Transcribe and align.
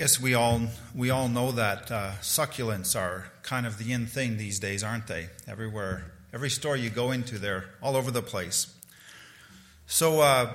guess 0.00 0.18
we 0.18 0.32
all 0.32 0.62
we 0.94 1.10
all 1.10 1.28
know 1.28 1.52
that 1.52 1.92
uh, 1.92 2.12
succulents 2.22 2.98
are 2.98 3.30
kind 3.42 3.66
of 3.66 3.76
the 3.76 3.92
in 3.92 4.06
thing 4.06 4.38
these 4.38 4.58
days, 4.58 4.82
aren't 4.82 5.06
they? 5.06 5.28
Everywhere, 5.46 6.10
every 6.32 6.48
store 6.48 6.74
you 6.74 6.88
go 6.88 7.10
into, 7.10 7.38
they're 7.38 7.66
all 7.82 7.96
over 7.96 8.10
the 8.10 8.22
place. 8.22 8.74
So, 9.86 10.22
uh, 10.22 10.54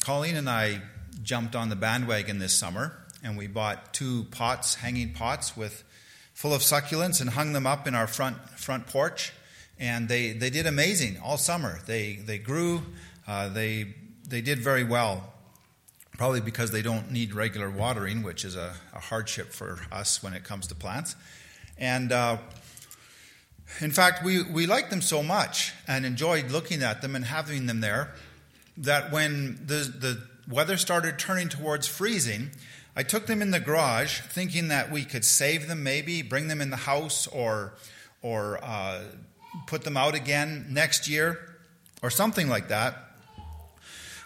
Colleen 0.00 0.34
and 0.34 0.50
I 0.50 0.82
jumped 1.22 1.54
on 1.54 1.68
the 1.68 1.76
bandwagon 1.76 2.40
this 2.40 2.52
summer, 2.52 2.98
and 3.22 3.38
we 3.38 3.46
bought 3.46 3.94
two 3.94 4.24
pots, 4.32 4.74
hanging 4.74 5.12
pots 5.12 5.56
with 5.56 5.84
full 6.32 6.52
of 6.52 6.62
succulents, 6.62 7.20
and 7.20 7.30
hung 7.30 7.52
them 7.52 7.68
up 7.68 7.86
in 7.86 7.94
our 7.94 8.08
front 8.08 8.36
front 8.58 8.88
porch. 8.88 9.32
And 9.78 10.08
they, 10.08 10.32
they 10.32 10.50
did 10.50 10.66
amazing 10.66 11.20
all 11.22 11.36
summer. 11.36 11.78
They 11.86 12.16
they 12.16 12.38
grew. 12.38 12.82
Uh, 13.24 13.50
they 13.50 13.94
they 14.28 14.40
did 14.40 14.58
very 14.58 14.82
well 14.82 15.33
probably 16.16 16.40
because 16.40 16.70
they 16.70 16.82
don't 16.82 17.10
need 17.10 17.34
regular 17.34 17.70
watering, 17.70 18.22
which 18.22 18.44
is 18.44 18.56
a, 18.56 18.74
a 18.94 19.00
hardship 19.00 19.52
for 19.52 19.80
us 19.90 20.22
when 20.22 20.32
it 20.32 20.44
comes 20.44 20.66
to 20.68 20.74
plants. 20.74 21.16
And 21.78 22.12
uh, 22.12 22.38
in 23.80 23.90
fact, 23.90 24.24
we, 24.24 24.42
we 24.42 24.66
liked 24.66 24.90
them 24.90 25.02
so 25.02 25.22
much 25.22 25.72
and 25.88 26.06
enjoyed 26.06 26.50
looking 26.50 26.82
at 26.82 27.02
them 27.02 27.16
and 27.16 27.24
having 27.24 27.66
them 27.66 27.80
there 27.80 28.14
that 28.76 29.12
when 29.12 29.60
the, 29.66 29.74
the 29.74 30.22
weather 30.48 30.76
started 30.76 31.18
turning 31.18 31.48
towards 31.48 31.86
freezing, 31.86 32.50
I 32.96 33.02
took 33.02 33.26
them 33.26 33.42
in 33.42 33.50
the 33.50 33.60
garage 33.60 34.20
thinking 34.20 34.68
that 34.68 34.90
we 34.90 35.04
could 35.04 35.24
save 35.24 35.66
them 35.66 35.82
maybe, 35.82 36.22
bring 36.22 36.48
them 36.48 36.60
in 36.60 36.70
the 36.70 36.76
house, 36.76 37.26
or, 37.26 37.74
or 38.22 38.58
uh, 38.62 39.02
put 39.66 39.82
them 39.82 39.96
out 39.96 40.14
again 40.14 40.66
next 40.70 41.08
year, 41.08 41.56
or 42.02 42.10
something 42.10 42.48
like 42.48 42.68
that. 42.68 42.96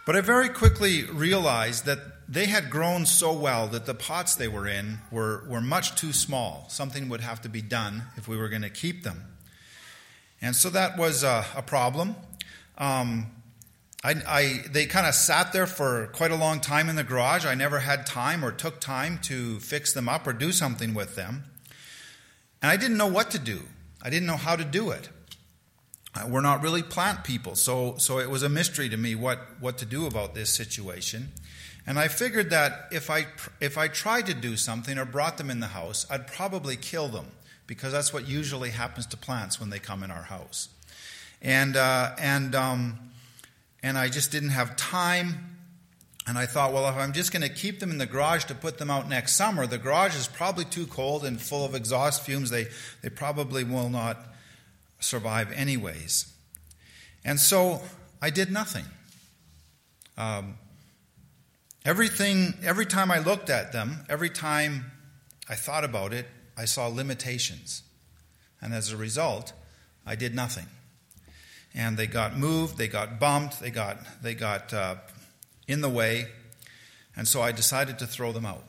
But 0.09 0.17
I 0.17 0.23
very 0.23 0.48
quickly 0.48 1.05
realized 1.05 1.85
that 1.85 1.98
they 2.27 2.47
had 2.47 2.71
grown 2.71 3.05
so 3.05 3.30
well 3.30 3.67
that 3.67 3.85
the 3.85 3.93
pots 3.93 4.37
they 4.37 4.48
were 4.48 4.67
in 4.67 5.01
were, 5.11 5.45
were 5.47 5.61
much 5.61 5.97
too 5.97 6.14
small. 6.14 6.64
Something 6.70 7.11
would 7.11 7.20
have 7.20 7.42
to 7.42 7.51
be 7.51 7.61
done 7.61 8.05
if 8.17 8.27
we 8.27 8.39
were 8.39 8.48
going 8.48 8.62
to 8.62 8.70
keep 8.70 9.03
them. 9.03 9.23
And 10.41 10.56
so 10.56 10.70
that 10.70 10.97
was 10.97 11.25
a, 11.25 11.45
a 11.55 11.61
problem. 11.61 12.17
Um, 12.79 13.27
I, 14.03 14.14
I, 14.27 14.62
they 14.70 14.86
kind 14.86 15.06
of 15.06 15.14
sat 15.14 15.53
there 15.53 15.67
for 15.67 16.06
quite 16.14 16.31
a 16.31 16.36
long 16.36 16.61
time 16.61 16.89
in 16.89 16.97
the 16.97 17.05
garage. 17.05 17.45
I 17.45 17.55
never 17.55 17.81
had 17.81 18.06
time 18.06 18.42
or 18.42 18.51
took 18.51 18.81
time 18.81 19.19
to 19.25 19.61
fix 19.61 19.92
them 19.92 20.09
up 20.09 20.27
or 20.27 20.33
do 20.33 20.53
something 20.53 20.95
with 20.95 21.17
them. 21.17 21.45
And 22.62 22.70
I 22.70 22.79
didn't 22.79 22.97
know 22.97 23.09
what 23.09 23.31
to 23.33 23.39
do, 23.39 23.61
I 24.01 24.09
didn't 24.09 24.27
know 24.27 24.39
how 24.39 24.56
to 24.56 24.64
do 24.64 24.89
it. 24.89 25.11
Uh, 26.14 26.27
we're 26.28 26.41
not 26.41 26.62
really 26.62 26.83
plant 26.83 27.23
people, 27.23 27.55
so, 27.55 27.97
so 27.98 28.19
it 28.19 28.31
was 28.31 28.42
a 28.42 28.48
mystery 28.48 28.89
to 28.89 28.97
me 28.97 29.14
what, 29.14 29.39
what 29.61 29.78
to 29.78 29.84
do 29.84 30.06
about 30.06 30.34
this 30.34 30.51
situation. 30.51 31.28
And 31.87 31.98
I 31.98 32.09
figured 32.09 32.51
that 32.51 32.89
if 32.92 33.09
I, 33.11 33.27
if 33.61 33.78
I 33.78 33.89
tried 33.89 34.27
to 34.27 34.34
do 34.34 34.56
something 34.56 34.98
or 34.98 35.05
brought 35.05 35.39
them 35.39 35.51
in 35.51 35.61
the 35.61 35.69
house, 35.69 36.06
I'd 36.11 36.27
probably 36.27 36.77
kill 36.77 37.09
them 37.09 37.27
because 37.67 37.92
that's 37.92 38.12
what 38.12 38.29
usually 38.29 38.70
happens 38.70 39.06
to 39.06 39.17
plants 39.17 39.61
when 39.61 39.70
they 39.70 39.79
come 39.79 40.03
in 40.03 40.11
our 40.11 40.23
house. 40.23 40.69
And, 41.41 41.77
uh, 41.77 42.14
and, 42.19 42.55
um, 42.55 42.98
and 43.83 43.97
I 43.97 44.09
just 44.09 44.33
didn't 44.33 44.51
have 44.51 44.77
time. 44.77 45.56
And 46.27 46.36
I 46.36 46.45
thought, 46.45 46.75
well, 46.75 46.86
if 46.89 46.97
I'm 46.97 47.12
just 47.12 47.33
going 47.33 47.42
to 47.42 47.48
keep 47.48 47.81
them 47.81 47.91
in 47.91 47.97
the 47.97 48.06
garage 48.06 48.45
to 48.45 48.55
put 48.55 48.77
them 48.77 48.91
out 48.91 49.09
next 49.09 49.36
summer, 49.36 49.67
the 49.67 49.79
garage 49.79 50.14
is 50.14 50.27
probably 50.27 50.64
too 50.67 50.86
cold 50.86 51.25
and 51.25 51.41
full 51.41 51.64
of 51.64 51.75
exhaust 51.75 52.23
fumes. 52.23 52.51
They, 52.51 52.67
they 53.03 53.09
probably 53.09 53.64
will 53.64 53.89
not 53.89 54.19
survive 55.01 55.53
anyways. 55.53 56.33
And 57.25 57.39
so 57.39 57.83
I 58.21 58.31
did 58.31 58.51
nothing. 58.51 58.85
Um, 60.17 60.57
everything, 61.85 62.55
every 62.63 62.87
time 62.87 63.11
I 63.11 63.19
looked 63.19 63.51
at 63.51 63.73
them, 63.73 64.05
every 64.09 64.31
time 64.31 64.91
I 65.49 65.55
thought 65.55 65.85
about 65.85 66.13
it, 66.13 66.27
I 66.57 66.65
saw 66.65 66.89
limitations. 66.89 67.83
And 68.61 68.75
as 68.75 68.92
a 68.92 68.97
result, 68.97 69.53
I 70.05 70.17
did 70.17 70.35
nothing. 70.35 70.67
And 71.75 71.97
they 71.97 72.07
got 72.07 72.37
moved, 72.37 72.77
they 72.79 72.89
got 72.89 73.20
bumped, 73.20 73.61
they 73.61 73.70
got, 73.70 73.98
they 74.23 74.35
got 74.35 74.73
uh, 74.75 74.97
in 75.69 75.81
the 75.81 75.89
way. 75.89 76.27
And 77.14 77.29
so 77.29 77.42
I 77.42 77.53
decided 77.53 77.98
to 78.01 78.07
throw 78.07 78.33
them 78.33 78.47
out. 78.47 78.64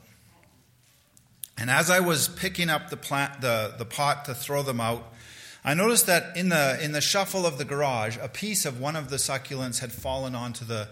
And 1.58 1.68
as 1.68 1.90
I 1.90 2.00
was 2.00 2.28
picking 2.28 2.70
up 2.70 2.90
the, 2.90 2.96
plant, 2.96 3.40
the, 3.40 3.74
the 3.76 3.84
pot 3.84 4.26
to 4.26 4.34
throw 4.34 4.62
them 4.62 4.80
out, 4.80 5.12
I 5.62 5.74
noticed 5.74 6.06
that 6.06 6.36
in 6.36 6.48
the, 6.48 6.82
in 6.82 6.92
the 6.92 7.02
shuffle 7.02 7.44
of 7.44 7.58
the 7.58 7.66
garage, 7.66 8.16
a 8.20 8.28
piece 8.28 8.64
of 8.64 8.80
one 8.80 8.96
of 8.96 9.10
the 9.10 9.16
succulents 9.16 9.80
had 9.80 9.92
fallen 9.92 10.34
onto 10.34 10.64
the, 10.64 10.88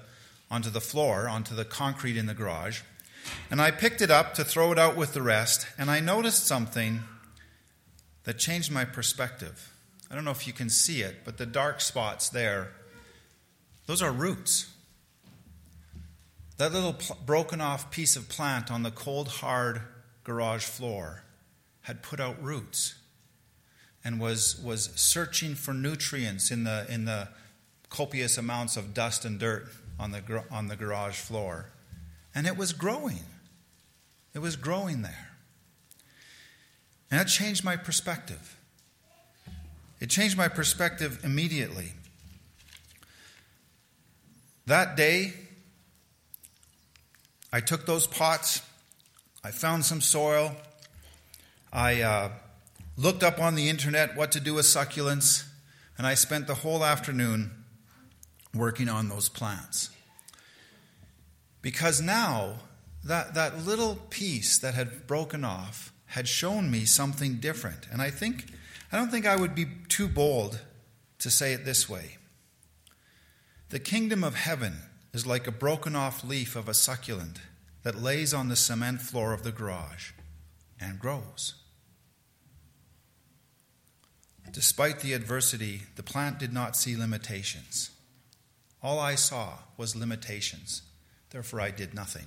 onto 0.50 0.68
the 0.68 0.80
floor, 0.80 1.26
onto 1.28 1.54
the 1.54 1.64
concrete 1.64 2.18
in 2.18 2.26
the 2.26 2.34
garage. 2.34 2.82
And 3.50 3.62
I 3.62 3.70
picked 3.70 4.02
it 4.02 4.10
up 4.10 4.34
to 4.34 4.44
throw 4.44 4.70
it 4.72 4.78
out 4.78 4.96
with 4.96 5.14
the 5.14 5.22
rest, 5.22 5.66
and 5.78 5.90
I 5.90 6.00
noticed 6.00 6.46
something 6.46 7.00
that 8.24 8.38
changed 8.38 8.70
my 8.70 8.84
perspective. 8.84 9.72
I 10.10 10.14
don't 10.14 10.24
know 10.24 10.30
if 10.30 10.46
you 10.46 10.52
can 10.52 10.68
see 10.68 11.00
it, 11.00 11.24
but 11.24 11.38
the 11.38 11.46
dark 11.46 11.80
spots 11.80 12.28
there, 12.28 12.72
those 13.86 14.02
are 14.02 14.12
roots. 14.12 14.70
That 16.58 16.72
little 16.72 16.94
pl- 16.94 17.16
broken 17.24 17.62
off 17.62 17.90
piece 17.90 18.16
of 18.16 18.28
plant 18.28 18.70
on 18.70 18.82
the 18.82 18.90
cold, 18.90 19.28
hard 19.28 19.80
garage 20.24 20.64
floor 20.64 21.22
had 21.82 22.02
put 22.02 22.20
out 22.20 22.42
roots 22.42 22.97
and 24.04 24.20
was, 24.20 24.60
was 24.62 24.90
searching 24.94 25.54
for 25.54 25.74
nutrients 25.74 26.50
in 26.50 26.64
the, 26.64 26.86
in 26.88 27.04
the 27.04 27.28
copious 27.90 28.38
amounts 28.38 28.76
of 28.76 28.94
dust 28.94 29.24
and 29.24 29.38
dirt 29.38 29.68
on 29.98 30.12
the, 30.12 30.44
on 30.50 30.68
the 30.68 30.76
garage 30.76 31.16
floor. 31.16 31.70
And 32.34 32.46
it 32.46 32.56
was 32.56 32.72
growing. 32.72 33.24
It 34.34 34.38
was 34.38 34.56
growing 34.56 35.02
there. 35.02 35.30
And 37.10 37.20
that 37.20 37.28
changed 37.28 37.64
my 37.64 37.76
perspective. 37.76 38.56
It 40.00 40.10
changed 40.10 40.36
my 40.36 40.48
perspective 40.48 41.20
immediately. 41.24 41.92
That 44.66 44.96
day, 44.96 45.32
I 47.52 47.60
took 47.60 47.86
those 47.86 48.06
pots, 48.06 48.60
I 49.42 49.50
found 49.50 49.84
some 49.84 50.02
soil, 50.02 50.54
I 51.72 52.02
uh, 52.02 52.30
looked 52.98 53.22
up 53.22 53.40
on 53.40 53.54
the 53.54 53.68
internet 53.68 54.16
what 54.16 54.32
to 54.32 54.40
do 54.40 54.54
with 54.54 54.66
succulents, 54.66 55.46
and 55.96 56.06
I 56.06 56.14
spent 56.14 56.48
the 56.48 56.56
whole 56.56 56.84
afternoon 56.84 57.52
working 58.52 58.88
on 58.88 59.08
those 59.08 59.28
plants. 59.28 59.90
Because 61.62 62.00
now, 62.00 62.56
that, 63.04 63.34
that 63.34 63.64
little 63.64 63.96
piece 64.10 64.58
that 64.58 64.74
had 64.74 65.06
broken 65.06 65.44
off 65.44 65.92
had 66.06 66.26
shown 66.26 66.70
me 66.70 66.84
something 66.84 67.36
different. 67.36 67.86
And 67.92 68.02
I 68.02 68.10
think, 68.10 68.46
I 68.90 68.96
don't 68.96 69.10
think 69.10 69.26
I 69.26 69.36
would 69.36 69.54
be 69.54 69.66
too 69.88 70.08
bold 70.08 70.60
to 71.20 71.30
say 71.30 71.52
it 71.52 71.64
this 71.64 71.88
way. 71.88 72.16
The 73.68 73.78
kingdom 73.78 74.24
of 74.24 74.34
heaven 74.34 74.78
is 75.12 75.26
like 75.26 75.46
a 75.46 75.52
broken 75.52 75.94
off 75.94 76.24
leaf 76.24 76.56
of 76.56 76.68
a 76.68 76.74
succulent 76.74 77.38
that 77.84 78.02
lays 78.02 78.34
on 78.34 78.48
the 78.48 78.56
cement 78.56 79.02
floor 79.02 79.32
of 79.32 79.44
the 79.44 79.52
garage 79.52 80.12
and 80.80 80.98
grows. 80.98 81.54
Despite 84.52 85.00
the 85.00 85.12
adversity, 85.12 85.82
the 85.96 86.02
plant 86.02 86.38
did 86.38 86.52
not 86.52 86.76
see 86.76 86.96
limitations. 86.96 87.90
All 88.82 88.98
I 88.98 89.14
saw 89.14 89.58
was 89.76 89.96
limitations. 89.96 90.82
Therefore, 91.30 91.60
I 91.60 91.70
did 91.70 91.94
nothing. 91.94 92.26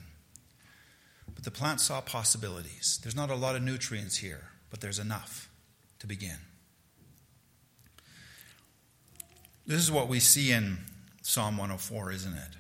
But 1.34 1.44
the 1.44 1.52
plant 1.52 1.82
saw 1.82 2.02
possibilities. 2.02 3.00
There's 3.02 3.16
not 3.16 3.30
a 3.30 3.36
lot 3.36 3.56
of 3.56 3.64
nutrients 3.64 4.18
here, 4.18 4.50
but 4.70 4.82
there's 4.82 5.00
enough 5.00 5.50
to 6.00 6.08
begin. 6.08 6.38
This 9.66 9.82
is 9.82 9.92
what 9.92 10.08
we 10.08 10.20
see 10.20 10.52
in 10.52 10.80
Psalm 11.22 11.58
104, 11.58 12.12
isn't 12.12 12.34
it? 12.34 12.58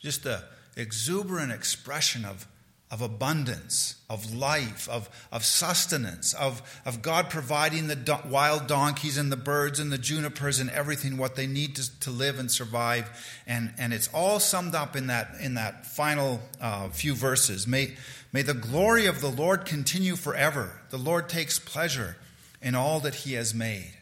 Just 0.00 0.24
the 0.24 0.42
exuberant 0.76 1.52
expression 1.52 2.24
of 2.24 2.46
of 2.88 3.02
abundance, 3.02 3.96
of 4.08 4.32
life, 4.32 4.88
of, 4.88 5.10
of 5.32 5.44
sustenance, 5.44 6.34
of, 6.34 6.62
of 6.84 7.02
God 7.02 7.28
providing 7.28 7.88
the 7.88 7.96
do- 7.96 8.16
wild 8.28 8.68
donkeys 8.68 9.18
and 9.18 9.32
the 9.32 9.36
birds 9.36 9.80
and 9.80 9.90
the 9.90 9.98
junipers 9.98 10.60
and 10.60 10.70
everything 10.70 11.16
what 11.16 11.34
they 11.34 11.48
need 11.48 11.74
to, 11.76 12.00
to 12.00 12.10
live 12.12 12.38
and 12.38 12.48
survive. 12.48 13.10
And, 13.44 13.74
and 13.76 13.92
it's 13.92 14.08
all 14.14 14.38
summed 14.38 14.76
up 14.76 14.94
in 14.94 15.08
that, 15.08 15.34
in 15.40 15.54
that 15.54 15.84
final 15.86 16.40
uh, 16.60 16.88
few 16.90 17.14
verses. 17.14 17.66
May, 17.66 17.94
may 18.32 18.42
the 18.42 18.54
glory 18.54 19.06
of 19.06 19.20
the 19.20 19.30
Lord 19.30 19.64
continue 19.64 20.14
forever. 20.14 20.80
The 20.90 20.98
Lord 20.98 21.28
takes 21.28 21.58
pleasure 21.58 22.16
in 22.62 22.76
all 22.76 23.00
that 23.00 23.16
he 23.16 23.32
has 23.32 23.52
made. 23.52 23.94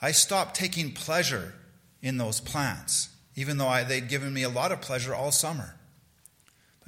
I 0.00 0.12
stopped 0.12 0.54
taking 0.54 0.92
pleasure 0.92 1.54
in 2.00 2.16
those 2.16 2.38
plants, 2.38 3.08
even 3.34 3.58
though 3.58 3.68
I, 3.68 3.82
they'd 3.82 4.08
given 4.08 4.32
me 4.32 4.44
a 4.44 4.48
lot 4.48 4.70
of 4.70 4.80
pleasure 4.80 5.14
all 5.14 5.32
summer. 5.32 5.74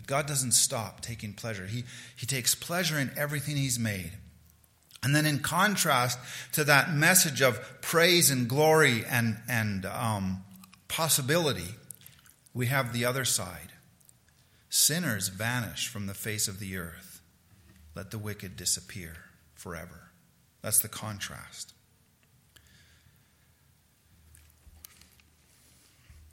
God 0.06 0.26
doesn't 0.26 0.52
stop 0.52 1.00
taking 1.00 1.32
pleasure. 1.32 1.66
He, 1.66 1.84
he 2.14 2.26
takes 2.26 2.54
pleasure 2.54 2.98
in 2.98 3.10
everything 3.16 3.56
He's 3.56 3.78
made. 3.78 4.12
And 5.02 5.14
then, 5.14 5.26
in 5.26 5.40
contrast 5.40 6.18
to 6.52 6.64
that 6.64 6.92
message 6.92 7.42
of 7.42 7.60
praise 7.80 8.30
and 8.30 8.48
glory 8.48 9.04
and, 9.08 9.36
and 9.48 9.84
um, 9.86 10.44
possibility, 10.88 11.74
we 12.54 12.66
have 12.66 12.92
the 12.92 13.04
other 13.04 13.24
side 13.24 13.72
Sinners 14.68 15.28
vanish 15.28 15.88
from 15.88 16.06
the 16.06 16.12
face 16.12 16.48
of 16.48 16.58
the 16.60 16.76
earth. 16.76 17.22
Let 17.94 18.10
the 18.10 18.18
wicked 18.18 18.56
disappear 18.56 19.14
forever. 19.54 20.10
That's 20.60 20.80
the 20.80 20.88
contrast. 20.88 21.72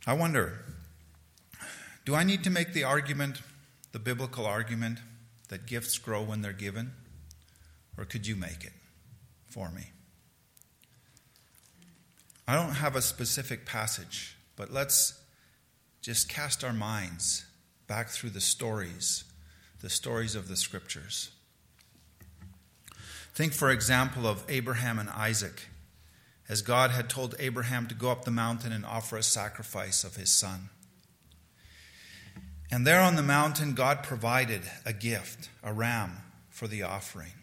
I 0.05 0.11
wonder 0.13 0.59
do 2.03 2.15
I 2.15 2.25
need 2.25 2.43
to 2.43 2.49
make 2.49 2.73
the 2.73 2.83
argument, 2.83 3.41
the 3.93 3.99
biblical 3.99 4.45
argument, 4.45 4.99
that 5.47 5.65
gifts 5.65 5.97
grow 5.97 6.21
when 6.21 6.41
they're 6.41 6.51
given? 6.51 6.91
Or 7.97 8.05
could 8.05 8.27
you 8.27 8.35
make 8.35 8.65
it 8.65 8.73
for 9.47 9.69
me? 9.69 9.91
I 12.47 12.55
don't 12.55 12.73
have 12.73 12.95
a 12.95 13.01
specific 13.01 13.65
passage, 13.65 14.35
but 14.57 14.73
let's 14.73 15.21
just 16.01 16.27
cast 16.27 16.63
our 16.63 16.73
minds 16.73 17.45
back 17.87 18.09
through 18.09 18.31
the 18.31 18.41
stories, 18.41 19.23
the 19.79 19.89
stories 19.89 20.35
of 20.35 20.47
the 20.47 20.57
scriptures. 20.57 21.31
Think, 23.33 23.53
for 23.53 23.71
example, 23.71 24.27
of 24.27 24.43
Abraham 24.49 24.99
and 24.99 25.09
Isaac, 25.09 25.69
as 26.49 26.61
God 26.61 26.91
had 26.91 27.09
told 27.09 27.35
Abraham 27.39 27.87
to 27.87 27.95
go 27.95 28.11
up 28.11 28.25
the 28.25 28.31
mountain 28.31 28.71
and 28.71 28.85
offer 28.85 29.17
a 29.17 29.23
sacrifice 29.23 30.03
of 30.03 30.17
his 30.17 30.29
son. 30.29 30.69
And 32.73 32.87
there 32.87 33.01
on 33.01 33.15
the 33.15 33.21
mountain, 33.21 33.75
God 33.75 34.01
provided 34.01 34.63
a 34.83 34.93
gift, 34.93 35.47
a 35.61 35.71
ram, 35.71 36.17
for 36.49 36.67
the 36.67 36.81
offering. 36.81 37.33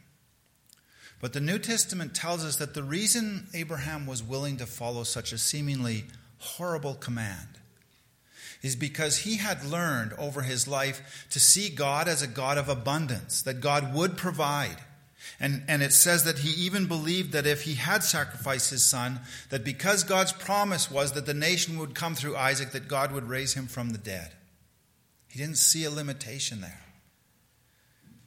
But 1.21 1.35
the 1.35 1.41
New 1.41 1.61
Testament 1.61 2.17
tells 2.17 2.45
us 2.45 2.57
that 2.57 2.75
the 2.75 2.83
reason 2.83 3.47
Abraham 3.55 4.09
was 4.09 4.25
willing 4.25 4.57
to 4.57 4.67
follow 4.67 5.05
such 5.05 5.33
a 5.33 5.39
seemingly 5.39 6.07
horrible 6.39 6.95
command 6.95 7.47
is 8.61 8.75
because 8.75 9.19
he 9.19 9.37
had 9.37 9.65
learned 9.65 10.15
over 10.15 10.43
his 10.43 10.67
life 10.67 11.29
to 11.31 11.39
see 11.39 11.69
God 11.69 12.09
as 12.09 12.23
a 12.23 12.27
God 12.27 12.59
of 12.59 12.69
abundance, 12.69 13.41
that 13.43 13.61
God 13.61 13.95
would 13.95 14.17
provide. 14.17 14.79
And, 15.39 15.63
and 15.69 15.81
it 15.81 15.93
says 15.93 16.25
that 16.25 16.41
he 16.41 16.61
even 16.65 16.87
believed 16.87 17.31
that 17.35 17.47
if 17.47 17.63
he 17.63 17.75
had 17.75 18.03
sacrificed 18.03 18.71
his 18.71 18.85
son, 18.85 19.21
that 19.51 19.63
because 19.63 20.03
God's 20.03 20.33
promise 20.33 20.91
was 20.91 21.13
that 21.13 21.27
the 21.27 21.35
nation 21.35 21.79
would 21.79 21.95
come 21.95 22.17
through 22.17 22.37
Isaac, 22.37 22.73
that 22.73 22.89
God 22.89 23.13
would 23.13 23.29
raise 23.29 23.55
him 23.55 23.69
from 23.69 23.91
the 23.91 23.99
dead. 23.99 24.33
He 25.31 25.39
didn't 25.39 25.59
see 25.59 25.85
a 25.85 25.91
limitation 25.91 26.61
there. 26.61 26.83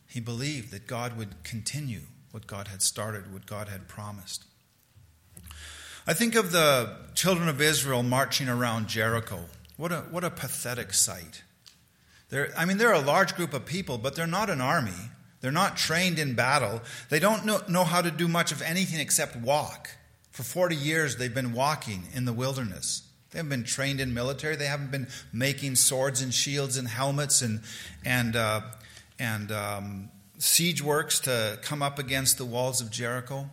He 0.08 0.22
believed 0.22 0.72
that 0.72 0.88
God 0.88 1.18
would 1.18 1.44
continue 1.44 2.04
what 2.32 2.48
God 2.48 2.70
had 2.70 2.82
started, 2.82 3.34
what 3.34 3.46
God 3.46 3.68
had 3.68 3.90
promised. 3.90 4.46
I 6.08 6.14
think 6.14 6.36
of 6.36 6.52
the 6.52 6.96
children 7.14 7.50
of 7.50 7.60
Israel 7.60 8.04
marching 8.04 8.48
around 8.48 8.88
Jericho. 8.88 9.46
What 9.76 9.92
a, 9.92 9.98
what 10.12 10.24
a 10.24 10.30
pathetic 10.30 10.94
sight. 10.94 11.44
They're, 12.30 12.54
I 12.58 12.66
mean, 12.66 12.78
they're 12.78 12.94
a 12.94 13.00
large 13.00 13.36
group 13.36 13.54
of 13.54 13.66
people, 13.66 13.98
but 13.98 14.16
they're 14.16 14.26
not 14.26 14.50
an 14.50 14.62
army. 14.62 15.12
They're 15.42 15.52
not 15.52 15.76
trained 15.76 16.20
in 16.20 16.36
battle. 16.36 16.82
They 17.10 17.20
don't 17.20 17.46
know, 17.46 17.62
know 17.68 17.84
how 17.84 18.02
to 18.02 18.12
do 18.12 18.30
much 18.30 18.54
of 18.54 18.62
anything 18.62 19.02
except 19.02 19.36
walk. 19.36 19.90
For 20.32 20.44
40 20.44 20.76
years, 20.76 21.18
they've 21.18 21.34
been 21.34 21.54
walking 21.54 22.04
in 22.14 22.24
the 22.24 22.34
wilderness. 22.34 23.04
They 23.34 23.40
haven't 23.40 23.50
been 23.50 23.64
trained 23.64 24.00
in 24.00 24.14
military. 24.14 24.56
They 24.56 24.68
haven't 24.68 24.92
been 24.92 25.08
making 25.34 25.76
swords 25.76 26.22
and 26.22 26.32
shields 26.32 26.78
and 26.78 26.88
helmets 26.88 27.42
and, 27.42 27.62
and, 28.06 28.36
uh, 28.36 28.62
and 29.18 29.52
um, 29.52 30.10
siege 30.38 30.84
works 30.84 31.20
to 31.22 31.58
come 31.64 31.82
up 31.82 31.98
against 31.98 32.38
the 32.38 32.46
walls 32.46 32.80
of 32.80 32.92
Jericho. 32.92 33.50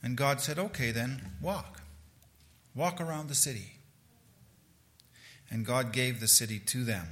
And 0.00 0.16
God 0.16 0.40
said, 0.40 0.60
Okay, 0.60 0.92
then, 0.92 1.32
walk. 1.42 1.82
Walk 2.76 3.00
around 3.00 3.28
the 3.28 3.34
city. 3.34 3.72
And 5.50 5.66
God 5.66 5.92
gave 5.92 6.20
the 6.20 6.28
city 6.28 6.60
to 6.60 6.84
them. 6.84 7.08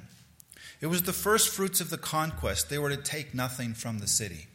It 0.81 0.87
was 0.87 1.03
the 1.03 1.13
first 1.13 1.49
fruits 1.49 1.81
of 1.81 1.91
the 1.91 1.99
conquest. 1.99 2.71
They 2.71 2.79
were 2.79 2.91
to 2.91 2.97
take 2.97 3.35
nothing 3.35 3.75
from 3.75 3.99
the 3.99 4.07
city. 4.07 4.47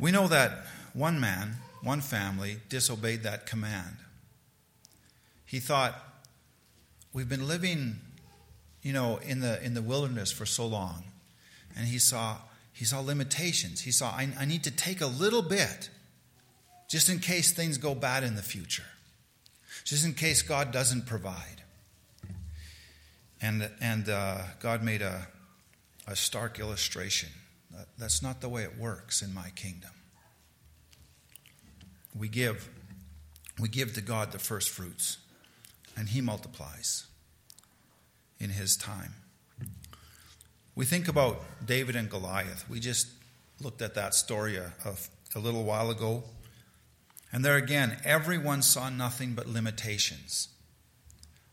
We 0.00 0.10
know 0.10 0.26
that 0.26 0.66
one 0.92 1.20
man, 1.20 1.58
one 1.82 2.00
family, 2.00 2.58
disobeyed 2.68 3.22
that 3.22 3.46
command. 3.46 3.96
He 5.44 5.60
thought, 5.60 6.04
We've 7.12 7.28
been 7.28 7.48
living 7.48 7.96
you 8.82 8.92
know, 8.92 9.18
in 9.18 9.40
the, 9.40 9.62
in 9.62 9.74
the 9.74 9.82
wilderness 9.82 10.30
for 10.30 10.46
so 10.46 10.66
long. 10.66 11.04
And 11.76 11.86
he 11.86 11.98
saw, 11.98 12.38
he 12.72 12.84
saw 12.84 13.00
limitations. 13.00 13.82
He 13.82 13.90
saw, 13.90 14.08
I, 14.10 14.28
I 14.38 14.44
need 14.44 14.64
to 14.64 14.70
take 14.70 15.00
a 15.00 15.06
little 15.06 15.42
bit 15.42 15.90
just 16.88 17.08
in 17.08 17.18
case 17.18 17.52
things 17.52 17.76
go 17.76 17.94
bad 17.94 18.22
in 18.22 18.34
the 18.34 18.42
future, 18.42 18.86
just 19.84 20.04
in 20.04 20.14
case 20.14 20.42
God 20.42 20.72
doesn't 20.72 21.06
provide. 21.06 21.62
And, 23.42 23.70
and 23.80 24.08
uh, 24.08 24.38
God 24.60 24.82
made 24.82 25.02
a, 25.02 25.28
a 26.06 26.16
stark 26.16 26.58
illustration. 26.58 27.28
That's 27.98 28.22
not 28.22 28.40
the 28.40 28.48
way 28.48 28.62
it 28.62 28.78
works 28.78 29.22
in 29.22 29.34
my 29.34 29.50
kingdom. 29.50 29.90
We 32.16 32.28
give, 32.28 32.68
we 33.58 33.68
give 33.68 33.94
to 33.94 34.00
God 34.00 34.32
the 34.32 34.38
first 34.38 34.70
fruits, 34.70 35.18
and 35.96 36.08
He 36.08 36.20
multiplies 36.20 37.08
in 38.40 38.50
his 38.50 38.76
time. 38.76 39.14
We 40.74 40.84
think 40.84 41.08
about 41.08 41.42
David 41.64 41.96
and 41.96 42.08
Goliath. 42.08 42.68
We 42.68 42.80
just 42.80 43.08
looked 43.60 43.82
at 43.82 43.94
that 43.94 44.14
story 44.14 44.56
a, 44.56 44.72
a, 45.34 45.38
little 45.38 45.64
while 45.64 45.90
ago. 45.90 46.22
And 47.32 47.44
there 47.44 47.56
again, 47.56 47.98
everyone 48.04 48.62
saw 48.62 48.88
nothing 48.88 49.34
but 49.34 49.48
limitations. 49.48 50.48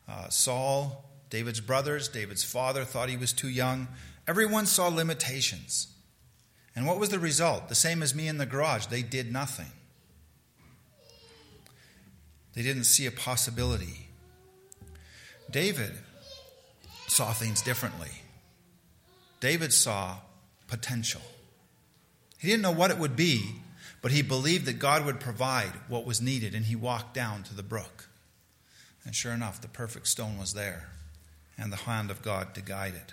Uh, 0.08 0.28
Saul, 0.28 1.04
David's 1.28 1.60
brothers, 1.60 2.08
David's 2.08 2.44
father 2.44 2.84
thought 2.84 3.08
he 3.08 3.16
was 3.16 3.32
too 3.32 3.48
young. 3.48 3.88
Everyone 4.28 4.64
saw 4.64 4.86
limitations. 4.88 5.88
And 6.76 6.86
what 6.86 7.00
was 7.00 7.08
the 7.08 7.18
result? 7.18 7.68
The 7.68 7.74
same 7.74 8.02
as 8.02 8.14
me 8.14 8.28
in 8.28 8.38
the 8.38 8.46
garage. 8.46 8.86
They 8.86 9.02
did 9.02 9.32
nothing. 9.32 9.72
They 12.56 12.62
didn't 12.62 12.84
see 12.84 13.04
a 13.04 13.10
possibility. 13.10 14.08
David 15.50 15.92
saw 17.06 17.32
things 17.32 17.60
differently. 17.60 18.10
David 19.40 19.74
saw 19.74 20.16
potential. 20.66 21.20
He 22.38 22.48
didn't 22.48 22.62
know 22.62 22.72
what 22.72 22.90
it 22.90 22.98
would 22.98 23.14
be, 23.14 23.56
but 24.00 24.10
he 24.10 24.22
believed 24.22 24.64
that 24.64 24.78
God 24.78 25.04
would 25.04 25.20
provide 25.20 25.72
what 25.88 26.06
was 26.06 26.22
needed, 26.22 26.54
and 26.54 26.64
he 26.64 26.74
walked 26.74 27.12
down 27.12 27.42
to 27.44 27.54
the 27.54 27.62
brook. 27.62 28.08
And 29.04 29.14
sure 29.14 29.32
enough, 29.32 29.60
the 29.60 29.68
perfect 29.68 30.08
stone 30.08 30.38
was 30.38 30.54
there, 30.54 30.88
and 31.58 31.70
the 31.70 31.76
hand 31.76 32.10
of 32.10 32.22
God 32.22 32.54
to 32.54 32.62
guide 32.62 32.94
it. 32.94 33.12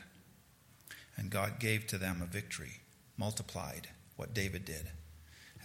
And 1.18 1.30
God 1.30 1.60
gave 1.60 1.86
to 1.88 1.98
them 1.98 2.22
a 2.22 2.26
victory, 2.26 2.80
multiplied 3.18 3.90
what 4.16 4.34
David 4.34 4.64
did, 4.64 4.88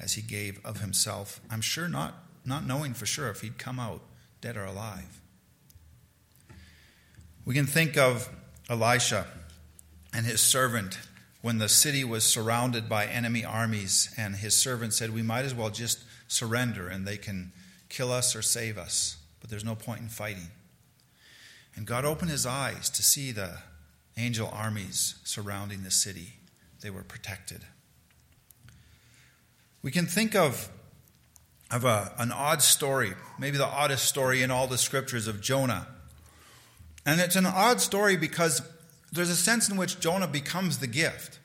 as 0.00 0.14
he 0.14 0.22
gave 0.22 0.58
of 0.66 0.80
himself. 0.80 1.40
I'm 1.48 1.60
sure 1.60 1.88
not, 1.88 2.27
not 2.48 2.66
knowing 2.66 2.94
for 2.94 3.06
sure 3.06 3.28
if 3.30 3.40
he'd 3.42 3.58
come 3.58 3.78
out 3.78 4.00
dead 4.40 4.56
or 4.56 4.64
alive. 4.64 5.20
We 7.44 7.54
can 7.54 7.66
think 7.66 7.96
of 7.96 8.28
Elisha 8.68 9.26
and 10.12 10.26
his 10.26 10.40
servant 10.40 10.98
when 11.40 11.58
the 11.58 11.68
city 11.68 12.04
was 12.04 12.24
surrounded 12.24 12.88
by 12.88 13.06
enemy 13.06 13.44
armies, 13.44 14.12
and 14.16 14.36
his 14.36 14.54
servant 14.54 14.92
said, 14.92 15.10
We 15.10 15.22
might 15.22 15.44
as 15.44 15.54
well 15.54 15.70
just 15.70 16.04
surrender 16.26 16.88
and 16.88 17.06
they 17.06 17.16
can 17.16 17.52
kill 17.88 18.12
us 18.12 18.34
or 18.34 18.42
save 18.42 18.76
us, 18.76 19.16
but 19.40 19.48
there's 19.48 19.64
no 19.64 19.74
point 19.74 20.00
in 20.00 20.08
fighting. 20.08 20.48
And 21.74 21.86
God 21.86 22.04
opened 22.04 22.30
his 22.30 22.44
eyes 22.44 22.90
to 22.90 23.02
see 23.02 23.30
the 23.30 23.58
angel 24.16 24.50
armies 24.52 25.14
surrounding 25.24 25.84
the 25.84 25.90
city. 25.90 26.34
They 26.80 26.90
were 26.90 27.02
protected. 27.02 27.62
We 29.82 29.90
can 29.90 30.06
think 30.06 30.34
of, 30.34 30.68
of 31.70 31.84
a, 31.84 32.12
an 32.18 32.32
odd 32.32 32.62
story, 32.62 33.12
maybe 33.38 33.58
the 33.58 33.66
oddest 33.66 34.06
story 34.06 34.42
in 34.42 34.50
all 34.50 34.66
the 34.66 34.78
scriptures 34.78 35.26
of 35.26 35.40
Jonah 35.40 35.86
and 37.08 37.22
it's 37.22 37.36
an 37.36 37.46
odd 37.46 37.80
story 37.80 38.18
because 38.18 38.60
there's 39.12 39.30
a 39.30 39.34
sense 39.34 39.70
in 39.70 39.78
which 39.78 39.98
Jonah 39.98 40.26
becomes 40.26 40.76
the 40.76 40.86
gift. 40.86 41.38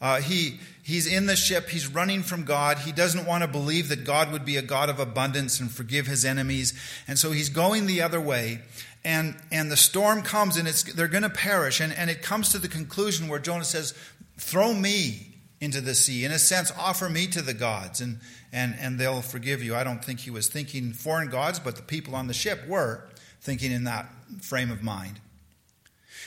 Uh, 0.00 0.20
he, 0.20 0.58
he's 0.82 1.06
in 1.06 1.26
the 1.26 1.36
ship, 1.36 1.68
he's 1.68 1.86
running 1.86 2.24
from 2.24 2.42
God. 2.42 2.78
He 2.78 2.90
doesn't 2.90 3.24
want 3.24 3.42
to 3.42 3.48
believe 3.48 3.88
that 3.90 4.04
God 4.04 4.32
would 4.32 4.44
be 4.44 4.56
a 4.56 4.62
God 4.62 4.88
of 4.88 4.98
abundance 4.98 5.60
and 5.60 5.70
forgive 5.70 6.08
his 6.08 6.24
enemies. 6.24 6.74
And 7.06 7.16
so 7.16 7.30
he's 7.30 7.50
going 7.50 7.86
the 7.86 8.02
other 8.02 8.20
way. 8.20 8.62
And, 9.04 9.36
and 9.52 9.70
the 9.70 9.76
storm 9.76 10.22
comes 10.22 10.56
and 10.56 10.66
it's, 10.66 10.82
they're 10.82 11.06
going 11.06 11.22
to 11.22 11.30
perish. 11.30 11.80
And, 11.80 11.92
and 11.92 12.10
it 12.10 12.20
comes 12.20 12.48
to 12.48 12.58
the 12.58 12.66
conclusion 12.66 13.28
where 13.28 13.38
Jonah 13.38 13.62
says, 13.62 13.94
Throw 14.38 14.74
me 14.74 15.33
into 15.60 15.80
the 15.80 15.94
sea. 15.94 16.24
In 16.24 16.32
a 16.32 16.38
sense, 16.38 16.72
offer 16.78 17.08
me 17.08 17.26
to 17.28 17.42
the 17.42 17.54
gods 17.54 18.00
and, 18.00 18.20
and, 18.52 18.74
and 18.78 18.98
they'll 18.98 19.22
forgive 19.22 19.62
you. 19.62 19.74
I 19.74 19.84
don't 19.84 20.04
think 20.04 20.20
he 20.20 20.30
was 20.30 20.48
thinking 20.48 20.92
foreign 20.92 21.30
gods, 21.30 21.58
but 21.58 21.76
the 21.76 21.82
people 21.82 22.14
on 22.14 22.26
the 22.26 22.34
ship 22.34 22.66
were 22.66 23.08
thinking 23.40 23.72
in 23.72 23.84
that 23.84 24.08
frame 24.40 24.70
of 24.70 24.82
mind. 24.82 25.20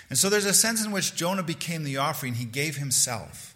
And 0.09 0.17
so 0.17 0.29
there's 0.29 0.45
a 0.45 0.53
sense 0.53 0.85
in 0.85 0.91
which 0.91 1.15
Jonah 1.15 1.43
became 1.43 1.83
the 1.83 1.97
offering. 1.97 2.35
He 2.35 2.45
gave 2.45 2.77
himself. 2.77 3.55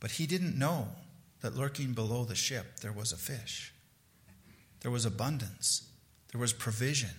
But 0.00 0.12
he 0.12 0.26
didn't 0.26 0.58
know 0.58 0.88
that 1.40 1.56
lurking 1.56 1.92
below 1.92 2.24
the 2.24 2.34
ship 2.34 2.80
there 2.80 2.92
was 2.92 3.12
a 3.12 3.16
fish. 3.16 3.72
There 4.80 4.90
was 4.90 5.06
abundance. 5.06 5.88
There 6.32 6.40
was 6.40 6.52
provision. 6.52 7.10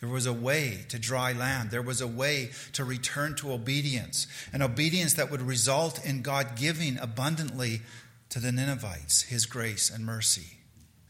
There 0.00 0.08
was 0.08 0.26
a 0.26 0.32
way 0.32 0.84
to 0.88 0.98
dry 0.98 1.32
land. 1.32 1.70
There 1.70 1.82
was 1.82 2.00
a 2.00 2.06
way 2.06 2.50
to 2.72 2.84
return 2.84 3.34
to 3.36 3.52
obedience, 3.52 4.26
an 4.52 4.62
obedience 4.62 5.14
that 5.14 5.30
would 5.30 5.42
result 5.42 6.04
in 6.04 6.22
God 6.22 6.56
giving 6.56 6.98
abundantly 6.98 7.82
to 8.30 8.40
the 8.40 8.52
Ninevites 8.52 9.22
his 9.22 9.46
grace 9.46 9.90
and 9.90 10.04
mercy 10.04 10.58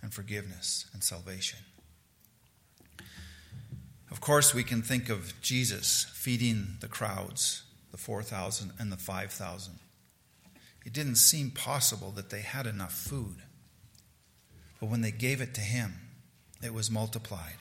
and 0.03 0.13
forgiveness 0.13 0.87
and 0.93 1.05
salvation. 1.05 1.59
Of 4.11 4.21
course, 4.21 4.55
we 4.55 4.65
can 4.65 4.83
think 4.83 5.09
of 5.09 5.41
Jesus 5.41 6.07
feeding 6.13 6.77
the 6.81 6.89
crowds, 6.89 7.63
the 7.93 7.99
4,000 7.99 8.73
and 8.79 8.91
the 8.91 8.97
5,000. 8.97 9.79
It 10.85 10.93
didn't 10.93 11.17
seem 11.17 11.51
possible 11.51 12.11
that 12.13 12.31
they 12.31 12.41
had 12.41 12.67
enough 12.67 12.93
food. 12.93 13.37
But 14.81 14.89
when 14.89 15.03
they 15.03 15.13
gave 15.13 15.41
it 15.41 15.55
to 15.55 15.61
him, 15.61 16.01
it 16.63 16.75
was 16.75 16.91
multiplied. 16.91 17.57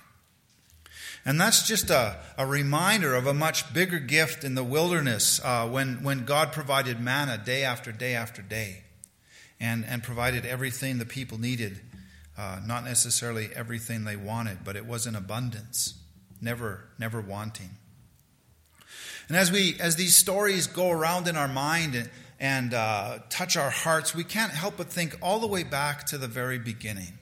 And 1.25 1.39
that's 1.39 1.67
just 1.67 1.89
a, 1.89 2.17
a 2.37 2.45
reminder 2.45 3.15
of 3.15 3.27
a 3.27 3.33
much 3.33 3.73
bigger 3.73 3.99
gift 3.99 4.43
in 4.43 4.55
the 4.55 4.63
wilderness 4.63 5.39
uh, 5.43 5.67
when, 5.67 6.03
when 6.03 6.25
God 6.25 6.51
provided 6.51 6.99
manna 6.99 7.37
day 7.37 7.63
after 7.63 7.91
day 7.91 8.15
after 8.15 8.41
day 8.41 8.83
and, 9.59 9.85
and 9.85 10.01
provided 10.01 10.45
everything 10.45 10.97
the 10.97 11.05
people 11.05 11.37
needed. 11.37 11.79
Uh, 12.37 12.61
not 12.65 12.85
necessarily 12.85 13.49
everything 13.53 14.05
they 14.05 14.15
wanted, 14.15 14.59
but 14.63 14.77
it 14.77 14.85
was 14.85 15.05
in 15.05 15.13
abundance, 15.13 15.95
never, 16.41 16.85
never 16.97 17.19
wanting. 17.19 17.69
And 19.27 19.37
as, 19.37 19.51
we, 19.51 19.75
as 19.79 19.97
these 19.97 20.15
stories 20.15 20.65
go 20.65 20.89
around 20.89 21.27
in 21.27 21.35
our 21.35 21.49
mind 21.49 21.95
and, 21.95 22.09
and 22.39 22.73
uh, 22.73 23.19
touch 23.29 23.57
our 23.57 23.69
hearts, 23.69 24.15
we 24.15 24.23
can't 24.23 24.53
help 24.53 24.77
but 24.77 24.87
think 24.87 25.17
all 25.21 25.39
the 25.39 25.47
way 25.47 25.63
back 25.63 26.05
to 26.07 26.17
the 26.17 26.29
very 26.29 26.57
beginning. 26.57 27.19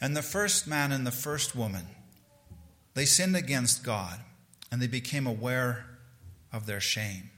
And 0.00 0.16
the 0.16 0.22
first 0.22 0.68
man 0.68 0.92
and 0.92 1.04
the 1.04 1.10
first 1.10 1.56
woman 1.56 1.86
they 2.94 3.04
sinned 3.04 3.36
against 3.36 3.84
God 3.84 4.20
and 4.70 4.80
they 4.80 4.86
became 4.86 5.26
aware 5.26 5.86
of 6.52 6.66
their 6.66 6.80
shame. 6.80 7.30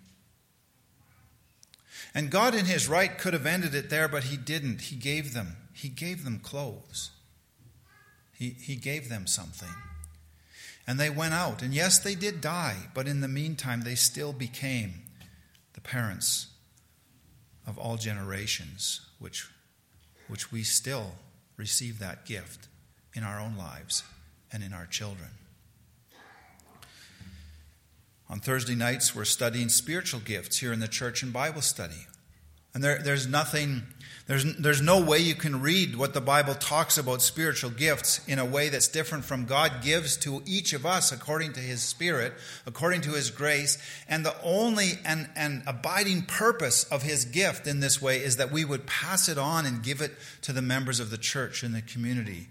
And 2.14 2.30
God, 2.30 2.54
in 2.54 2.64
His 2.64 2.88
right, 2.88 3.16
could 3.18 3.34
have 3.34 3.46
ended 3.46 3.74
it 3.74 3.90
there, 3.90 4.08
but 4.08 4.24
He 4.24 4.36
didn't. 4.36 4.82
He 4.82 4.96
gave 4.96 5.34
them, 5.34 5.56
He 5.74 5.88
gave 5.88 6.24
them 6.24 6.38
clothes. 6.38 7.10
He, 8.38 8.50
he 8.50 8.76
gave 8.76 9.08
them 9.08 9.26
something. 9.26 9.74
And 10.86 11.00
they 11.00 11.10
went 11.10 11.34
out. 11.34 11.62
And 11.62 11.72
yes, 11.72 11.98
they 11.98 12.14
did 12.14 12.40
die, 12.40 12.76
but 12.94 13.08
in 13.08 13.20
the 13.20 13.28
meantime, 13.28 13.82
they 13.82 13.94
still 13.94 14.32
became 14.32 15.02
the 15.72 15.80
parents 15.80 16.48
of 17.66 17.78
all 17.78 17.96
generations, 17.96 19.00
which, 19.18 19.48
which 20.28 20.52
we 20.52 20.62
still 20.62 21.12
receive 21.56 21.98
that 21.98 22.26
gift 22.26 22.68
in 23.14 23.24
our 23.24 23.40
own 23.40 23.56
lives 23.56 24.04
and 24.52 24.62
in 24.62 24.72
our 24.72 24.86
children. 24.86 25.30
On 28.28 28.40
Thursday 28.40 28.74
nights, 28.74 29.14
we're 29.14 29.24
studying 29.24 29.68
spiritual 29.68 30.20
gifts 30.20 30.58
here 30.58 30.72
in 30.72 30.80
the 30.80 30.88
church 30.88 31.22
and 31.22 31.32
Bible 31.32 31.62
study. 31.62 32.06
And 32.74 32.82
there, 32.84 32.98
there's 32.98 33.26
nothing, 33.26 33.84
there's, 34.26 34.44
there's 34.56 34.82
no 34.82 35.02
way 35.02 35.18
you 35.18 35.34
can 35.34 35.62
read 35.62 35.96
what 35.96 36.12
the 36.12 36.20
Bible 36.20 36.54
talks 36.54 36.98
about 36.98 37.22
spiritual 37.22 37.70
gifts 37.70 38.20
in 38.28 38.38
a 38.38 38.44
way 38.44 38.68
that's 38.68 38.88
different 38.88 39.24
from 39.24 39.46
God 39.46 39.80
gives 39.80 40.16
to 40.18 40.42
each 40.44 40.74
of 40.74 40.84
us 40.84 41.10
according 41.10 41.54
to 41.54 41.60
His 41.60 41.80
Spirit, 41.80 42.34
according 42.66 43.00
to 43.02 43.12
His 43.12 43.30
grace. 43.30 43.78
And 44.08 44.26
the 44.26 44.34
only 44.42 44.98
and, 45.06 45.30
and 45.36 45.62
abiding 45.66 46.22
purpose 46.22 46.84
of 46.84 47.02
His 47.02 47.24
gift 47.24 47.66
in 47.66 47.80
this 47.80 48.02
way 48.02 48.18
is 48.18 48.36
that 48.36 48.52
we 48.52 48.64
would 48.64 48.86
pass 48.86 49.28
it 49.28 49.38
on 49.38 49.64
and 49.64 49.82
give 49.82 50.02
it 50.02 50.12
to 50.42 50.52
the 50.52 50.60
members 50.60 51.00
of 51.00 51.10
the 51.10 51.16
church 51.16 51.62
and 51.62 51.74
the 51.74 51.80
community. 51.80 52.48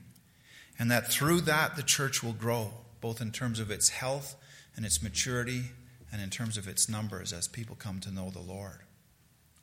And 0.80 0.90
that 0.90 1.12
through 1.12 1.42
that, 1.42 1.76
the 1.76 1.84
church 1.84 2.24
will 2.24 2.34
grow, 2.34 2.72
both 3.00 3.22
in 3.22 3.32
terms 3.32 3.60
of 3.60 3.70
its 3.70 3.90
health 3.90 4.36
and 4.76 4.86
its 4.86 5.02
maturity 5.02 5.64
and 6.12 6.22
in 6.22 6.30
terms 6.30 6.58
of 6.58 6.68
its 6.68 6.88
numbers 6.88 7.34
as 7.34 7.48
people 7.48 7.76
come 7.76 8.00
to 8.00 8.12
know 8.12 8.30
the 8.30 8.40
Lord. 8.40 8.80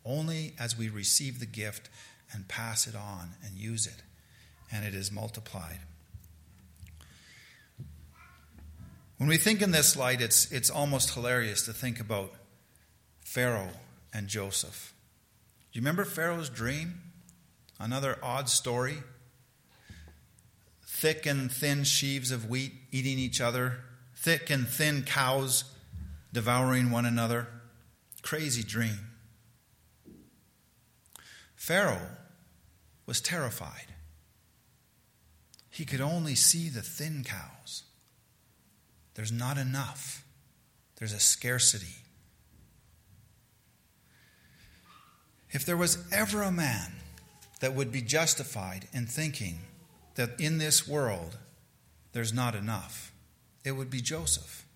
Only 0.04 0.54
as 0.58 0.76
we 0.76 0.88
receive 0.88 1.38
the 1.38 1.46
gift 1.46 1.88
and 2.32 2.48
pass 2.48 2.86
it 2.86 2.94
on 2.94 3.30
and 3.44 3.56
use 3.56 3.86
it, 3.86 4.02
and 4.70 4.84
it 4.84 4.94
is 4.94 5.12
multiplied. 5.12 5.78
When 9.18 9.28
we 9.28 9.36
think 9.36 9.62
in 9.62 9.70
this 9.70 9.96
light, 9.96 10.20
it's, 10.20 10.50
it's 10.50 10.68
almost 10.68 11.14
hilarious 11.14 11.64
to 11.66 11.72
think 11.72 12.00
about 12.00 12.32
Pharaoh 13.24 13.70
and 14.12 14.26
Joseph. 14.26 14.92
Do 15.70 15.78
you 15.78 15.82
remember 15.82 16.04
Pharaoh's 16.04 16.50
dream? 16.50 17.00
Another 17.78 18.18
odd 18.22 18.48
story. 18.48 18.96
Thick 20.84 21.24
and 21.24 21.50
thin 21.50 21.84
sheaves 21.84 22.30
of 22.30 22.50
wheat 22.50 22.72
eating 22.90 23.18
each 23.18 23.40
other, 23.40 23.78
thick 24.22 24.50
and 24.50 24.68
thin 24.68 25.02
cows 25.02 25.64
devouring 26.32 26.92
one 26.92 27.04
another. 27.04 27.48
Crazy 28.22 28.62
dream. 28.62 29.10
Pharaoh 31.56 32.06
was 33.04 33.20
terrified. 33.20 33.94
He 35.70 35.84
could 35.84 36.00
only 36.00 36.36
see 36.36 36.68
the 36.68 36.82
thin 36.82 37.24
cows. 37.24 37.82
There's 39.14 39.32
not 39.32 39.58
enough, 39.58 40.24
there's 40.96 41.12
a 41.12 41.18
scarcity. 41.18 41.96
If 45.50 45.66
there 45.66 45.76
was 45.76 46.06
ever 46.12 46.42
a 46.42 46.52
man 46.52 46.92
that 47.60 47.74
would 47.74 47.90
be 47.90 48.00
justified 48.02 48.86
in 48.92 49.06
thinking 49.06 49.58
that 50.14 50.40
in 50.40 50.58
this 50.58 50.86
world 50.86 51.38
there's 52.12 52.32
not 52.32 52.54
enough, 52.54 53.11
it 53.64 53.72
would 53.72 53.90
be 53.90 54.00
Joseph. 54.00 54.66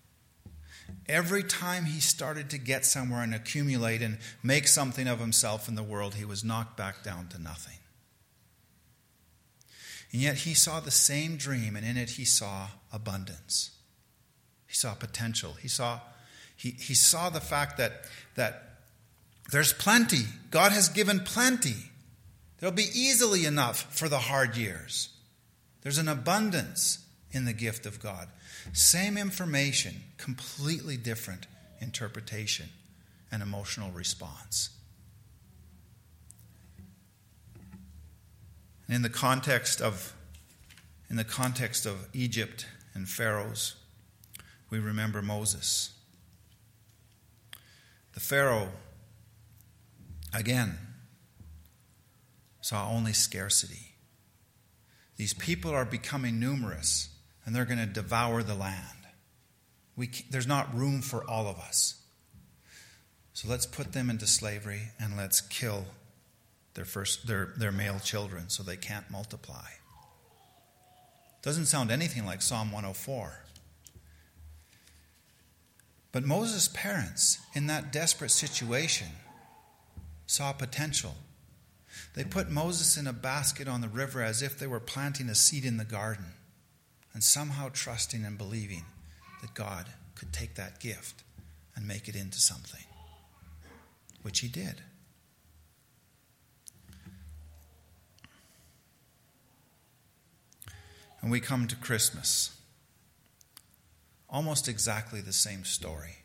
Every 1.07 1.43
time 1.43 1.85
he 1.85 1.99
started 1.99 2.49
to 2.49 2.57
get 2.57 2.85
somewhere 2.85 3.21
and 3.21 3.33
accumulate 3.33 4.01
and 4.01 4.17
make 4.43 4.67
something 4.67 5.07
of 5.07 5.19
himself 5.19 5.67
in 5.67 5.75
the 5.75 5.83
world, 5.83 6.15
he 6.15 6.25
was 6.25 6.43
knocked 6.43 6.77
back 6.77 7.03
down 7.03 7.27
to 7.29 7.41
nothing. 7.41 7.77
And 10.11 10.21
yet 10.21 10.35
he 10.37 10.53
saw 10.53 10.79
the 10.79 10.91
same 10.91 11.37
dream, 11.37 11.75
and 11.75 11.85
in 11.85 11.97
it 11.97 12.11
he 12.11 12.25
saw 12.25 12.67
abundance. 12.93 13.71
He 14.65 14.73
saw 14.73 14.93
potential. 14.93 15.53
He 15.61 15.67
saw, 15.67 15.99
he, 16.55 16.71
he 16.71 16.93
saw 16.93 17.29
the 17.29 17.41
fact 17.41 17.77
that, 17.77 18.03
that 18.35 18.79
there's 19.51 19.73
plenty. 19.73 20.23
God 20.51 20.71
has 20.71 20.89
given 20.89 21.21
plenty. 21.21 21.91
There'll 22.59 22.75
be 22.75 22.89
easily 22.93 23.45
enough 23.45 23.95
for 23.95 24.09
the 24.09 24.19
hard 24.19 24.57
years. 24.57 25.09
There's 25.81 25.97
an 25.97 26.07
abundance 26.07 26.99
in 27.31 27.45
the 27.45 27.53
gift 27.53 27.85
of 27.85 28.01
God. 28.01 28.27
Same 28.73 29.17
information, 29.17 29.95
completely 30.17 30.97
different 30.97 31.47
interpretation 31.79 32.69
and 33.31 33.41
emotional 33.41 33.91
response. 33.91 34.69
in 38.89 39.01
the 39.01 39.09
context 39.09 39.81
of 39.81 40.13
in 41.09 41.15
the 41.15 41.23
context 41.23 41.85
of 41.85 42.07
Egypt 42.13 42.65
and 42.93 43.07
Pharaohs, 43.07 43.75
we 44.69 44.77
remember 44.77 45.21
Moses. 45.21 45.91
The 48.13 48.19
Pharaoh 48.19 48.69
again 50.33 50.77
saw 52.59 52.89
only 52.89 53.13
scarcity. 53.13 53.93
These 55.15 55.33
people 55.33 55.71
are 55.71 55.85
becoming 55.85 56.39
numerous 56.39 57.09
and 57.47 57.55
they're 57.55 57.65
going 57.65 57.79
to 57.79 57.85
devour 57.85 58.43
the 58.43 58.53
land. 58.53 59.07
We, 59.95 60.11
there's 60.29 60.45
not 60.45 60.75
room 60.75 61.01
for 61.01 61.23
all 61.27 61.47
of 61.47 61.57
us. 61.57 61.95
So 63.31 63.47
let's 63.47 63.65
put 63.65 63.93
them 63.93 64.09
into 64.09 64.27
slavery 64.27 64.89
and 64.99 65.15
let's 65.15 65.39
kill 65.39 65.85
their, 66.73 66.83
first, 66.83 67.25
their, 67.25 67.53
their 67.57 67.71
male 67.71 67.99
children 67.99 68.49
so 68.49 68.63
they 68.63 68.75
can't 68.75 69.09
multiply. 69.09 69.69
Doesn't 71.41 71.67
sound 71.67 71.89
anything 71.89 72.25
like 72.25 72.41
Psalm 72.41 72.69
104. 72.69 73.45
But 76.11 76.25
Moses' 76.25 76.67
parents, 76.67 77.39
in 77.53 77.67
that 77.67 77.93
desperate 77.93 78.31
situation, 78.31 79.07
saw 80.25 80.51
potential. 80.51 81.15
They 82.13 82.25
put 82.25 82.49
Moses 82.49 82.97
in 82.97 83.07
a 83.07 83.13
basket 83.13 83.69
on 83.69 83.79
the 83.79 83.87
river 83.87 84.21
as 84.21 84.41
if 84.41 84.59
they 84.59 84.67
were 84.67 84.81
planting 84.81 85.29
a 85.29 85.35
seed 85.35 85.63
in 85.63 85.77
the 85.77 85.85
garden 85.85 86.33
and 87.17 87.23
somehow 87.23 87.67
trusting 87.73 88.23
and 88.23 88.37
believing 88.37 88.83
that 89.41 89.55
God 89.55 89.87
could 90.13 90.31
take 90.31 90.53
that 90.53 90.79
gift 90.79 91.23
and 91.75 91.87
make 91.87 92.07
it 92.07 92.15
into 92.15 92.37
something, 92.37 92.83
which 94.21 94.41
He 94.41 94.47
did. 94.47 94.83
And 101.23 101.31
we 101.31 101.39
come 101.39 101.65
to 101.65 101.75
Christmas. 101.75 102.55
Almost 104.29 104.67
exactly 104.67 105.19
the 105.19 105.33
same 105.33 105.65
story. 105.65 106.17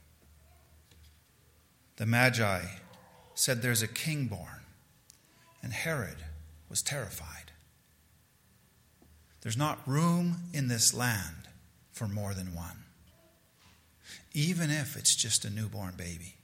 The 1.97 2.05
Magi 2.05 2.65
said, 3.35 3.63
There's 3.63 3.81
a 3.81 3.89
king 3.89 4.27
born, 4.27 4.61
and 5.63 5.73
Herod 5.73 6.19
was 6.69 6.83
terrified. 6.83 7.42
There's 9.43 9.57
not 9.57 9.87
room 9.87 10.37
in 10.53 10.69
this 10.69 10.95
land 10.95 11.49
for 11.93 12.09
more 12.09 12.33
than 12.33 12.55
one, 12.55 12.85
even 14.33 14.71
if 14.71 14.97
it's 14.97 15.15
just 15.15 15.45
a 15.45 15.51
newborn 15.51 15.95
baby. 15.97 16.37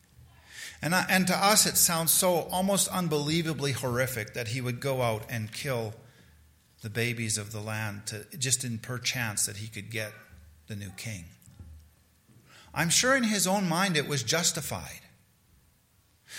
And, 0.83 0.95
I, 0.95 1.07
and 1.09 1.26
to 1.26 1.37
us, 1.37 1.67
it 1.67 1.76
sounds 1.76 2.12
so 2.12 2.49
almost 2.50 2.88
unbelievably 2.88 3.73
horrific 3.73 4.35
that 4.35 4.49
he 4.49 4.61
would 4.61 4.81
go 4.81 5.02
out 5.02 5.25
and 5.28 5.52
kill 5.52 5.95
the 6.83 6.90
babies 6.90 7.38
of 7.38 7.52
the 7.52 7.61
land 7.61 8.07
to, 8.07 8.25
just 8.38 8.62
in 8.64 8.78
perchance 8.78 9.47
that 9.47 9.57
he 9.57 9.69
could 9.69 9.90
get 9.90 10.12
the 10.69 10.76
new 10.76 10.90
king. 10.97 11.25
I'm 12.75 12.90
sure 12.90 13.17
in 13.17 13.25
his 13.25 13.47
own 13.47 13.69
mind 13.69 13.97
it 13.97 14.09
was 14.09 14.23
justified. 14.23 15.00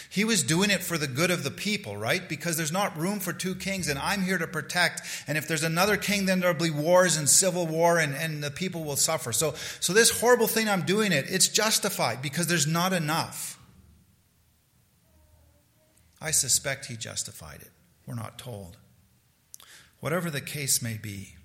He 0.10 0.24
was 0.24 0.44
doing 0.44 0.70
it 0.70 0.84
for 0.84 0.98
the 0.98 1.08
good 1.08 1.32
of 1.32 1.44
the 1.44 1.52
people, 1.52 1.98
right? 1.98 2.28
Because 2.28 2.58
there's 2.58 2.72
not 2.72 2.98
room 2.98 3.20
for 3.20 3.34
two 3.34 3.56
kings, 3.56 3.88
and 3.88 3.98
I'm 3.98 4.22
here 4.22 4.38
to 4.38 4.48
protect. 4.48 5.02
And 5.28 5.38
if 5.38 5.48
there's 5.48 5.64
another 5.64 5.98
king, 5.98 6.26
then 6.26 6.40
there'll 6.40 6.56
be 6.56 6.70
wars 6.70 7.18
and 7.18 7.28
civil 7.28 7.66
war, 7.66 7.98
and, 7.98 8.14
and 8.14 8.44
the 8.44 8.52
people 8.52 8.84
will 8.84 8.96
suffer. 8.96 9.32
So, 9.32 9.56
so 9.80 9.94
this 9.94 10.22
horrible 10.22 10.48
thing 10.48 10.70
I'm 10.70 10.84
doing 10.84 11.12
it, 11.12 11.26
it's 11.28 11.48
justified 11.48 12.22
because 12.22 12.48
there's 12.48 12.68
not 12.68 12.94
enough. 12.94 13.60
I 16.22 16.32
suspect 16.32 16.86
he 16.86 16.96
justified 16.96 17.62
it. 17.62 17.72
We're 18.06 18.16
not 18.16 18.38
told. 18.38 18.78
Whatever 20.00 20.30
the 20.30 20.42
case 20.42 20.82
may 20.82 20.98
be, 20.98 21.36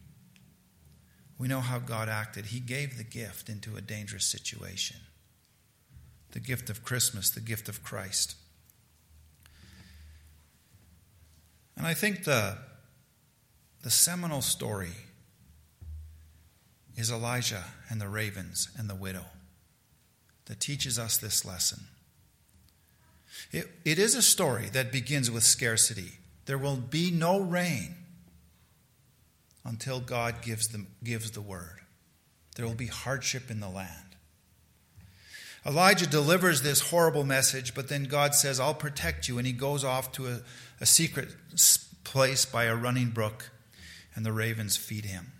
we 1.38 1.48
know 1.48 1.60
how 1.60 1.78
God 1.78 2.08
acted. 2.08 2.46
He 2.46 2.60
gave 2.60 2.96
the 2.96 3.04
gift 3.04 3.48
into 3.48 3.76
a 3.76 3.80
dangerous 3.80 4.26
situation 4.26 4.98
the 6.34 6.40
gift 6.40 6.68
of 6.68 6.84
Christmas, 6.84 7.30
the 7.30 7.40
gift 7.40 7.68
of 7.68 7.84
Christ. 7.84 8.34
And 11.76 11.86
I 11.86 11.94
think 11.94 12.24
the, 12.24 12.58
the 13.84 13.90
seminal 13.90 14.42
story 14.42 14.90
is 16.96 17.10
Elijah 17.10 17.62
and 17.88 18.00
the 18.00 18.08
ravens 18.08 18.68
and 18.76 18.90
the 18.90 18.96
widow 18.96 19.26
that 20.46 20.58
teaches 20.58 20.98
us 20.98 21.16
this 21.16 21.44
lesson. 21.44 21.84
It, 23.52 23.70
it 23.84 24.00
is 24.00 24.16
a 24.16 24.22
story 24.22 24.68
that 24.72 24.90
begins 24.90 25.30
with 25.30 25.44
scarcity. 25.44 26.18
There 26.46 26.58
will 26.58 26.76
be 26.76 27.12
no 27.12 27.38
rain 27.38 27.94
until 29.64 30.00
God 30.00 30.42
gives 30.42 30.66
the, 30.68 30.84
gives 31.04 31.30
the 31.30 31.40
word. 31.40 31.80
There 32.56 32.66
will 32.66 32.74
be 32.74 32.86
hardship 32.86 33.52
in 33.52 33.60
the 33.60 33.68
land. 33.68 34.03
Elijah 35.66 36.06
delivers 36.06 36.60
this 36.60 36.90
horrible 36.90 37.24
message, 37.24 37.74
but 37.74 37.88
then 37.88 38.04
God 38.04 38.34
says, 38.34 38.60
I'll 38.60 38.74
protect 38.74 39.28
you. 39.28 39.38
And 39.38 39.46
he 39.46 39.52
goes 39.52 39.82
off 39.82 40.12
to 40.12 40.26
a, 40.26 40.40
a 40.80 40.86
secret 40.86 41.28
place 42.04 42.44
by 42.44 42.64
a 42.64 42.76
running 42.76 43.10
brook, 43.10 43.50
and 44.14 44.26
the 44.26 44.32
ravens 44.32 44.76
feed 44.76 45.06
him. 45.06 45.32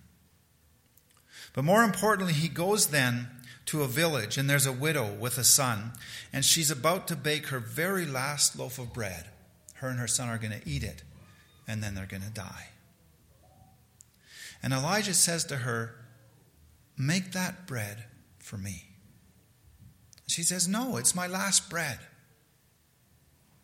But 1.53 1.63
more 1.63 1.83
importantly, 1.83 2.33
he 2.33 2.49
goes 2.49 2.87
then 2.87 3.27
to 3.67 3.83
a 3.83 3.87
village, 3.87 4.37
and 4.37 4.49
there's 4.49 4.65
a 4.65 4.71
widow 4.71 5.13
with 5.13 5.37
a 5.37 5.43
son, 5.43 5.93
and 6.33 6.43
she's 6.43 6.71
about 6.71 7.07
to 7.07 7.15
bake 7.15 7.47
her 7.47 7.59
very 7.59 8.05
last 8.05 8.57
loaf 8.57 8.79
of 8.79 8.93
bread. 8.93 9.25
Her 9.75 9.89
and 9.89 9.99
her 9.99 10.07
son 10.07 10.27
are 10.29 10.37
going 10.37 10.59
to 10.59 10.69
eat 10.69 10.83
it, 10.83 11.03
and 11.67 11.83
then 11.83 11.95
they're 11.95 12.05
going 12.05 12.23
to 12.23 12.29
die. 12.29 12.69
And 14.61 14.73
Elijah 14.73 15.13
says 15.13 15.43
to 15.45 15.57
her, 15.57 15.95
Make 16.97 17.33
that 17.33 17.67
bread 17.67 18.05
for 18.39 18.57
me. 18.57 18.94
She 20.27 20.43
says, 20.43 20.67
No, 20.67 20.97
it's 20.97 21.15
my 21.15 21.27
last 21.27 21.69
bread. 21.69 21.99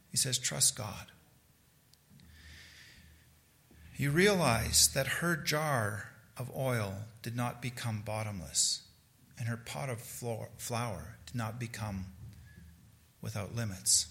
He 0.09 0.17
says, 0.17 0.37
Trust 0.37 0.75
God. 0.75 1.07
You 3.95 4.11
realize 4.11 4.89
that 4.93 5.07
her 5.07 5.35
jar 5.35 6.09
of 6.37 6.51
oil 6.55 6.93
did 7.21 7.35
not 7.35 7.61
become 7.61 8.01
bottomless, 8.05 8.81
and 9.37 9.47
her 9.47 9.57
pot 9.57 9.89
of 9.89 10.01
flour 10.01 11.17
did 11.27 11.35
not 11.35 11.59
become 11.59 12.05
without 13.21 13.55
limits 13.55 14.07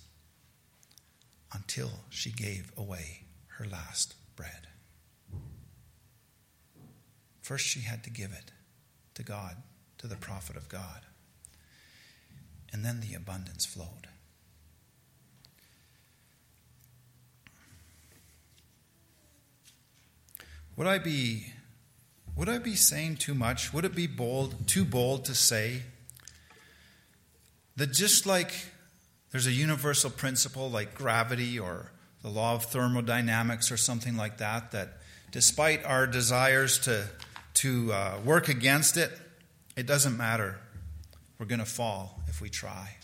until 1.53 1.90
she 2.09 2.31
gave 2.31 2.72
away 2.77 3.22
her 3.59 3.66
last 3.66 4.14
bread. 4.37 4.68
First, 7.42 7.66
she 7.66 7.81
had 7.81 8.05
to 8.05 8.11
give 8.11 8.31
it 8.33 8.53
to 9.14 9.25
God, 9.25 9.57
to 9.98 10.07
the 10.07 10.16
prophet 10.16 10.57
of 10.57 10.68
God. 10.68 11.01
And 12.72 12.85
then 12.85 13.00
the 13.00 13.14
abundance 13.14 13.66
flowed. 13.66 14.09
Would 20.76 20.87
I 20.87 20.98
be 20.98 21.52
would 22.37 22.48
I 22.48 22.56
be 22.56 22.74
saying 22.74 23.16
too 23.16 23.35
much? 23.35 23.74
Would 23.74 23.85
it 23.85 23.94
be 23.94 24.06
bold 24.06 24.66
too 24.66 24.85
bold 24.85 25.26
to 25.26 25.35
say 25.35 25.83
that 27.76 27.92
just 27.92 28.24
like 28.24 28.52
there's 29.30 29.46
a 29.46 29.52
universal 29.52 30.11
principle 30.11 30.70
like 30.70 30.94
gravity 30.94 31.59
or 31.59 31.92
the 32.22 32.30
law 32.30 32.54
of 32.54 32.64
thermodynamics 32.64 33.70
or 33.70 33.76
something 33.76 34.16
like 34.16 34.38
that 34.38 34.72
that 34.72 34.98
despite 35.33 35.85
our 35.85 36.06
desires 36.06 36.78
to 36.80 37.06
to 37.54 37.92
uh, 37.92 38.18
work 38.24 38.48
against 38.48 38.96
it, 38.96 39.11
it 39.76 39.87
doesn't 39.87 40.16
matter. 40.16 40.59
We're 41.40 41.46
going 41.46 41.61
to 41.61 41.64
fall 41.64 42.20
if 42.29 42.42
we 42.42 42.50
try. 42.50 42.96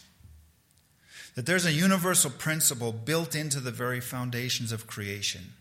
That 1.36 1.46
there's 1.46 1.64
a 1.64 1.72
universal 1.72 2.30
principle 2.30 2.92
built 2.92 3.34
into 3.34 3.60
the 3.60 3.70
very 3.70 3.98
foundations 4.00 4.72
of 4.72 4.86
creation 4.86 5.54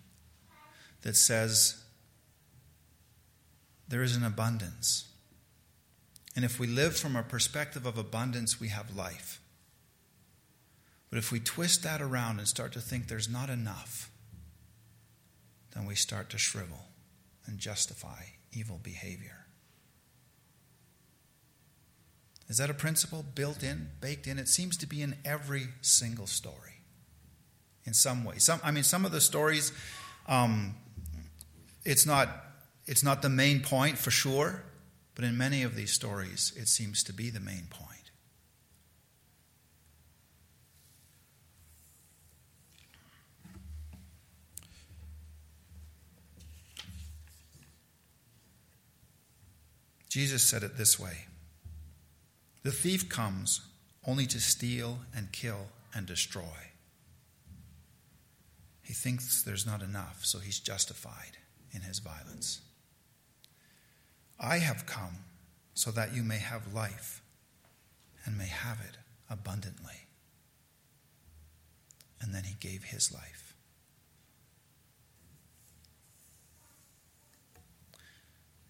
that 1.03 1.15
says 1.15 1.81
there 3.87 4.03
is 4.03 4.17
an 4.17 4.25
abundance. 4.25 5.07
And 6.35 6.43
if 6.43 6.59
we 6.59 6.67
live 6.67 6.97
from 6.97 7.15
a 7.15 7.23
perspective 7.23 7.85
of 7.85 7.97
abundance, 7.97 8.59
we 8.59 8.67
have 8.67 8.93
life. 8.93 9.39
But 11.09 11.17
if 11.17 11.31
we 11.31 11.39
twist 11.39 11.81
that 11.83 12.01
around 12.01 12.39
and 12.39 12.47
start 12.47 12.73
to 12.73 12.81
think 12.81 13.07
there's 13.07 13.29
not 13.29 13.49
enough, 13.49 14.11
then 15.73 15.85
we 15.85 15.95
start 15.95 16.29
to 16.31 16.37
shrivel 16.37 16.87
and 17.45 17.57
justify 17.57 18.23
evil 18.51 18.81
behavior. 18.83 19.44
Is 22.47 22.57
that 22.57 22.69
a 22.69 22.73
principle 22.73 23.25
built 23.33 23.63
in, 23.63 23.89
baked 24.01 24.27
in? 24.27 24.37
It 24.37 24.47
seems 24.47 24.77
to 24.77 24.85
be 24.85 25.01
in 25.01 25.15
every 25.25 25.69
single 25.81 26.27
story 26.27 26.75
in 27.85 27.93
some 27.93 28.23
way. 28.23 28.37
Some, 28.37 28.59
I 28.63 28.71
mean, 28.71 28.83
some 28.83 29.05
of 29.05 29.11
the 29.11 29.21
stories, 29.21 29.71
um, 30.27 30.75
it's, 31.83 32.05
not, 32.05 32.29
it's 32.85 33.03
not 33.03 33.21
the 33.21 33.29
main 33.29 33.61
point 33.61 33.97
for 33.97 34.11
sure, 34.11 34.63
but 35.15 35.23
in 35.23 35.37
many 35.37 35.63
of 35.63 35.75
these 35.75 35.91
stories, 35.91 36.53
it 36.55 36.67
seems 36.67 37.03
to 37.03 37.13
be 37.13 37.29
the 37.29 37.39
main 37.39 37.67
point. 37.69 37.91
Jesus 50.09 50.43
said 50.43 50.63
it 50.63 50.77
this 50.77 50.97
way 50.97 51.25
The 52.65 52.71
thief 52.71 53.07
comes 53.09 53.61
only 54.07 54.25
to 54.25 54.39
steal 54.39 54.97
and 55.15 55.31
kill 55.31 55.67
and 55.93 56.07
destroy. 56.07 56.71
He 58.81 58.91
thinks 58.91 59.43
there's 59.43 59.67
not 59.67 59.83
enough, 59.83 60.25
so 60.25 60.39
he's 60.39 60.59
justified 60.59 61.37
in 61.71 61.81
his 61.81 61.99
violence. 61.99 62.61
I 64.39 64.57
have 64.57 64.87
come 64.87 65.17
so 65.75 65.91
that 65.91 66.15
you 66.15 66.23
may 66.23 66.39
have 66.39 66.73
life 66.73 67.21
and 68.25 68.35
may 68.35 68.47
have 68.47 68.79
it 68.81 68.97
abundantly. 69.29 70.07
And 72.19 72.33
then 72.33 72.45
he 72.45 72.55
gave 72.59 72.85
his 72.85 73.13
life. 73.13 73.53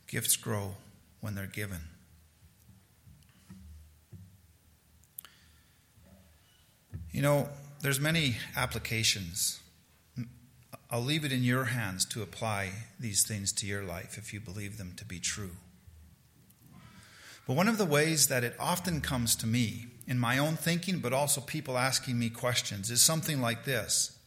Gifts 0.05 0.35
grow 0.35 0.75
when 1.21 1.35
they're 1.35 1.47
given. 1.47 1.94
You 7.15 7.21
know, 7.21 7.47
there's 7.79 7.97
many 7.97 8.35
applications. 8.57 9.61
I'll 10.91 11.01
leave 11.01 11.23
it 11.23 11.31
in 11.31 11.45
your 11.45 11.63
hands 11.63 12.03
to 12.07 12.21
apply 12.21 12.71
these 12.99 13.25
things 13.25 13.53
to 13.53 13.65
your 13.65 13.83
life 13.83 14.17
if 14.17 14.33
you 14.33 14.41
believe 14.41 14.77
them 14.77 14.91
to 14.97 15.05
be 15.05 15.21
true. 15.21 15.51
But 17.47 17.55
one 17.55 17.69
of 17.69 17.77
the 17.77 17.85
ways 17.85 18.27
that 18.27 18.43
it 18.43 18.53
often 18.59 18.99
comes 18.99 19.37
to 19.37 19.47
me 19.47 19.85
in 20.05 20.19
my 20.19 20.37
own 20.37 20.57
thinking, 20.57 20.99
but 20.99 21.13
also 21.13 21.39
people 21.39 21.77
asking 21.77 22.19
me 22.19 22.29
questions, 22.29 22.91
is 22.91 23.01
something 23.01 23.39
like 23.39 23.63
this 23.63 24.19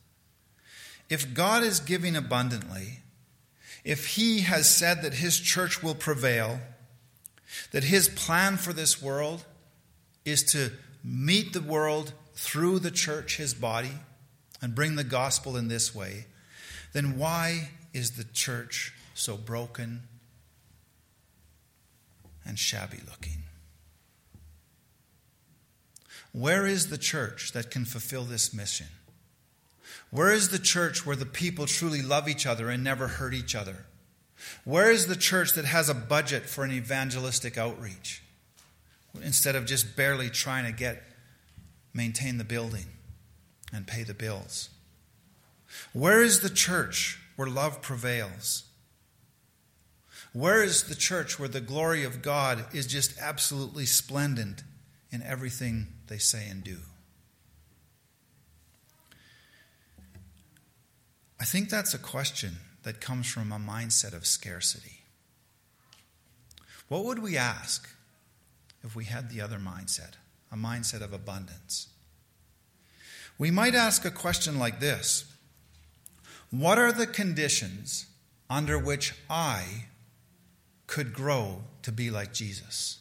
If 1.11 1.35
God 1.35 1.62
is 1.62 1.81
giving 1.81 2.16
abundantly, 2.16 3.01
if 3.85 4.16
He 4.16 4.40
has 4.40 4.66
said 4.66 5.03
that 5.03 5.12
His 5.12 5.38
church 5.38 5.83
will 5.83 5.94
prevail, 5.94 6.61
that 7.72 7.85
his 7.85 8.09
plan 8.09 8.57
for 8.57 8.72
this 8.72 9.03
world 9.03 9.44
is 10.24 10.42
to 10.53 10.70
meet 11.05 11.53
the 11.53 11.61
world 11.61 12.14
through 12.38 12.79
the 12.79 12.90
church, 12.92 13.37
his 13.37 13.53
body, 13.53 13.98
and 14.62 14.74
bring 14.74 14.94
the 14.94 15.03
gospel 15.03 15.57
in 15.57 15.66
this 15.66 15.92
way, 15.92 16.27
then 16.92 17.18
why 17.18 17.70
is 17.92 18.12
the 18.12 18.24
church 18.24 18.94
so 19.14 19.37
broken 19.37 20.03
and 22.46 22.59
shabby 22.59 23.01
looking. 23.09 23.42
Where 26.33 26.66
is 26.66 26.88
the 26.88 26.98
church 26.98 27.53
that 27.53 27.70
can 27.70 27.85
fulfill 27.85 28.22
this 28.22 28.55
mission? 28.55 28.87
Where 30.11 30.33
is 30.33 30.51
the 30.51 30.59
church 30.59 31.05
where 31.05 31.16
the 31.16 31.27
people 31.27 31.66
truly 31.66 32.03
love 32.03 32.29
each 32.29 32.46
other 32.46 32.70
and 32.70 32.85
never 32.85 33.09
hurt 33.09 33.35
each 33.35 33.55
other? 33.55 33.87
Where 34.64 34.90
is 34.90 35.07
the 35.07 35.16
church 35.16 35.55
that 35.55 35.64
has 35.64 35.88
a 35.88 35.94
budget 35.94 36.44
for 36.44 36.64
an 36.64 36.70
evangelistic 36.70 37.59
outreach 37.59 38.22
instead 39.22 39.57
of 39.57 39.66
just 39.66 39.96
barely 39.96 40.31
trying 40.31 40.64
to 40.64 40.72
get 40.72 41.03
maintain 41.98 42.38
the 42.38 42.44
building 42.44 42.87
and 43.72 43.87
pay 43.87 44.04
the 44.04 44.14
bills? 44.14 44.70
Where 45.92 46.22
is 46.22 46.40
the 46.40 46.48
church 46.48 47.18
where 47.37 47.48
love 47.48 47.82
prevails? 47.82 48.64
Where 50.32 50.62
is 50.62 50.84
the 50.84 50.94
church 50.94 51.38
where 51.38 51.48
the 51.48 51.61
glory 51.61 52.04
of 52.04 52.22
God 52.22 52.64
is 52.72 52.87
just 52.87 53.18
absolutely 53.20 53.84
splendid 53.84 54.62
in 55.11 55.22
everything 55.22 55.88
they 56.06 56.18
say 56.18 56.48
and 56.48 56.62
do? 56.62 56.78
I 61.40 61.44
think 61.44 61.68
that's 61.68 61.94
a 61.94 61.98
question 61.98 62.58
that 62.84 63.00
comes 63.00 63.26
from 63.26 63.52
a 63.52 63.58
mindset 63.58 64.14
of 64.14 64.26
scarcity. 64.26 65.00
What 66.88 67.04
would 67.04 67.18
we 67.18 67.37
ask 67.37 67.88
if 68.84 68.94
we 68.94 69.04
had 69.04 69.30
the 69.30 69.40
other 69.40 69.58
mindset, 69.58 70.12
a 70.52 70.56
mindset 70.56 71.02
of 71.02 71.12
abundance? 71.12 71.88
We 73.38 73.50
might 73.50 73.74
ask 73.74 74.04
a 74.04 74.11
question 74.11 74.58
like 74.58 74.80
this 74.80 75.24
What 76.50 76.78
are 76.78 76.92
the 76.92 77.06
conditions 77.06 78.06
under 78.50 78.78
which 78.78 79.14
I 79.28 79.87
could 80.87 81.12
grow 81.12 81.62
to 81.82 81.92
be 81.92 82.11
like 82.11 82.32
Jesus? 82.32 82.98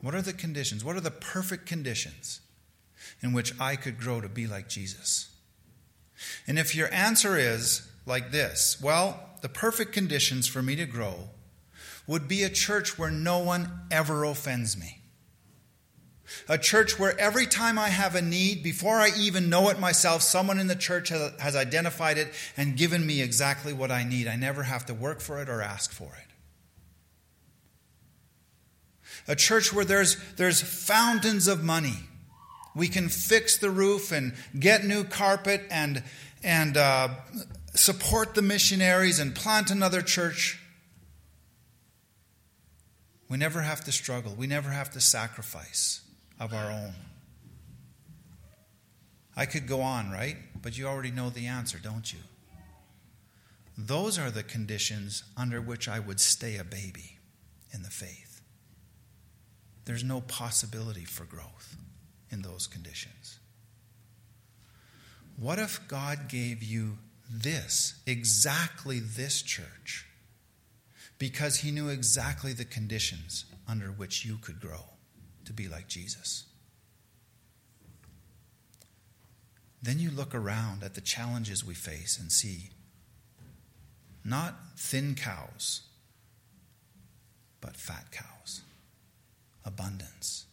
What 0.00 0.14
are 0.14 0.22
the 0.22 0.32
conditions? 0.32 0.84
What 0.84 0.96
are 0.96 1.00
the 1.00 1.10
perfect 1.10 1.66
conditions 1.66 2.40
in 3.22 3.32
which 3.32 3.58
I 3.60 3.76
could 3.76 3.98
grow 3.98 4.20
to 4.20 4.28
be 4.28 4.46
like 4.46 4.68
Jesus? 4.68 5.28
And 6.46 6.58
if 6.58 6.74
your 6.74 6.92
answer 6.92 7.38
is 7.38 7.86
like 8.06 8.30
this, 8.30 8.80
well, 8.82 9.20
the 9.42 9.48
perfect 9.48 9.92
conditions 9.92 10.46
for 10.46 10.62
me 10.62 10.76
to 10.76 10.86
grow 10.86 11.28
would 12.10 12.26
be 12.26 12.42
a 12.42 12.50
church 12.50 12.98
where 12.98 13.12
no 13.12 13.38
one 13.38 13.70
ever 13.88 14.24
offends 14.24 14.76
me. 14.76 14.98
A 16.48 16.58
church 16.58 16.98
where 16.98 17.16
every 17.20 17.46
time 17.46 17.78
I 17.78 17.88
have 17.88 18.16
a 18.16 18.20
need, 18.20 18.64
before 18.64 18.96
I 18.96 19.10
even 19.16 19.48
know 19.48 19.68
it 19.68 19.78
myself, 19.78 20.22
someone 20.22 20.58
in 20.58 20.66
the 20.66 20.74
church 20.74 21.10
has, 21.10 21.54
identified 21.54 22.18
it 22.18 22.34
and 22.56 22.76
given 22.76 23.06
me 23.06 23.22
exactly 23.22 23.72
what 23.72 23.92
I 23.92 24.02
need. 24.02 24.26
I 24.26 24.34
never 24.34 24.64
have 24.64 24.84
to 24.86 24.94
work 24.94 25.20
for 25.20 25.40
it 25.40 25.48
or 25.48 25.62
ask 25.62 25.92
for 25.92 26.12
it. 26.16 26.26
A 29.28 29.36
church 29.36 29.72
where 29.72 29.84
there's, 29.84 30.16
there's 30.34 30.60
fountains 30.60 31.46
of 31.46 31.62
money 31.62 31.94
we 32.74 32.88
can 32.88 33.08
fix 33.08 33.56
the 33.56 33.70
roof 33.70 34.10
and 34.10 34.34
get 34.58 34.84
new 34.84 35.04
carpet 35.04 35.62
and, 35.70 36.02
and 36.42 36.76
uh, 36.76 37.10
support 37.74 38.34
the 38.34 38.42
missionaries 38.42 39.20
and 39.20 39.32
plant 39.32 39.70
another 39.70 40.02
church. 40.02 40.60
We 43.30 43.38
never 43.38 43.62
have 43.62 43.82
to 43.84 43.92
struggle. 43.92 44.34
We 44.36 44.46
never 44.46 44.68
have 44.68 44.90
to 44.90 45.00
sacrifice 45.00 46.02
of 46.38 46.52
our 46.52 46.70
own. 46.70 46.92
I 49.36 49.46
could 49.46 49.66
go 49.66 49.80
on, 49.80 50.10
right? 50.10 50.36
But 50.60 50.76
you 50.76 50.86
already 50.86 51.10
know 51.10 51.30
the 51.30 51.46
answer, 51.46 51.78
don't 51.78 52.12
you? 52.12 52.18
Those 53.78 54.18
are 54.18 54.30
the 54.30 54.42
conditions 54.42 55.24
under 55.36 55.62
which 55.62 55.88
I 55.88 56.00
would 56.00 56.20
stay 56.20 56.56
a 56.56 56.64
baby 56.64 57.16
in 57.72 57.82
the 57.82 57.88
faith. 57.88 58.42
There's 59.86 60.04
no 60.04 60.20
possibility 60.20 61.04
for 61.04 61.24
growth 61.24 61.76
in 62.30 62.42
those 62.42 62.66
conditions? 62.66 63.38
What 65.36 65.58
if 65.58 65.86
God 65.88 66.28
gave 66.28 66.62
you 66.62 66.98
this, 67.30 68.00
exactly 68.06 69.00
this 69.00 69.42
church, 69.42 70.06
because 71.20 71.58
He 71.58 71.70
knew 71.70 71.90
exactly 71.90 72.54
the 72.54 72.64
conditions 72.64 73.44
under 73.68 73.88
which 73.88 74.24
you 74.24 74.38
could 74.38 74.58
grow 74.58 74.86
to 75.44 75.52
be 75.52 75.68
like 75.68 75.86
Jesus? 75.86 76.46
Then 79.82 79.98
you 79.98 80.10
look 80.10 80.34
around 80.34 80.82
at 80.82 80.94
the 80.94 81.00
challenges 81.00 81.64
we 81.64 81.74
face 81.74 82.18
and 82.18 82.32
see 82.32 82.70
not 84.24 84.54
thin 84.76 85.14
cows, 85.14 85.82
but 87.60 87.76
fat 87.76 88.10
cows. 88.10 88.62
Abundance. 89.64 90.46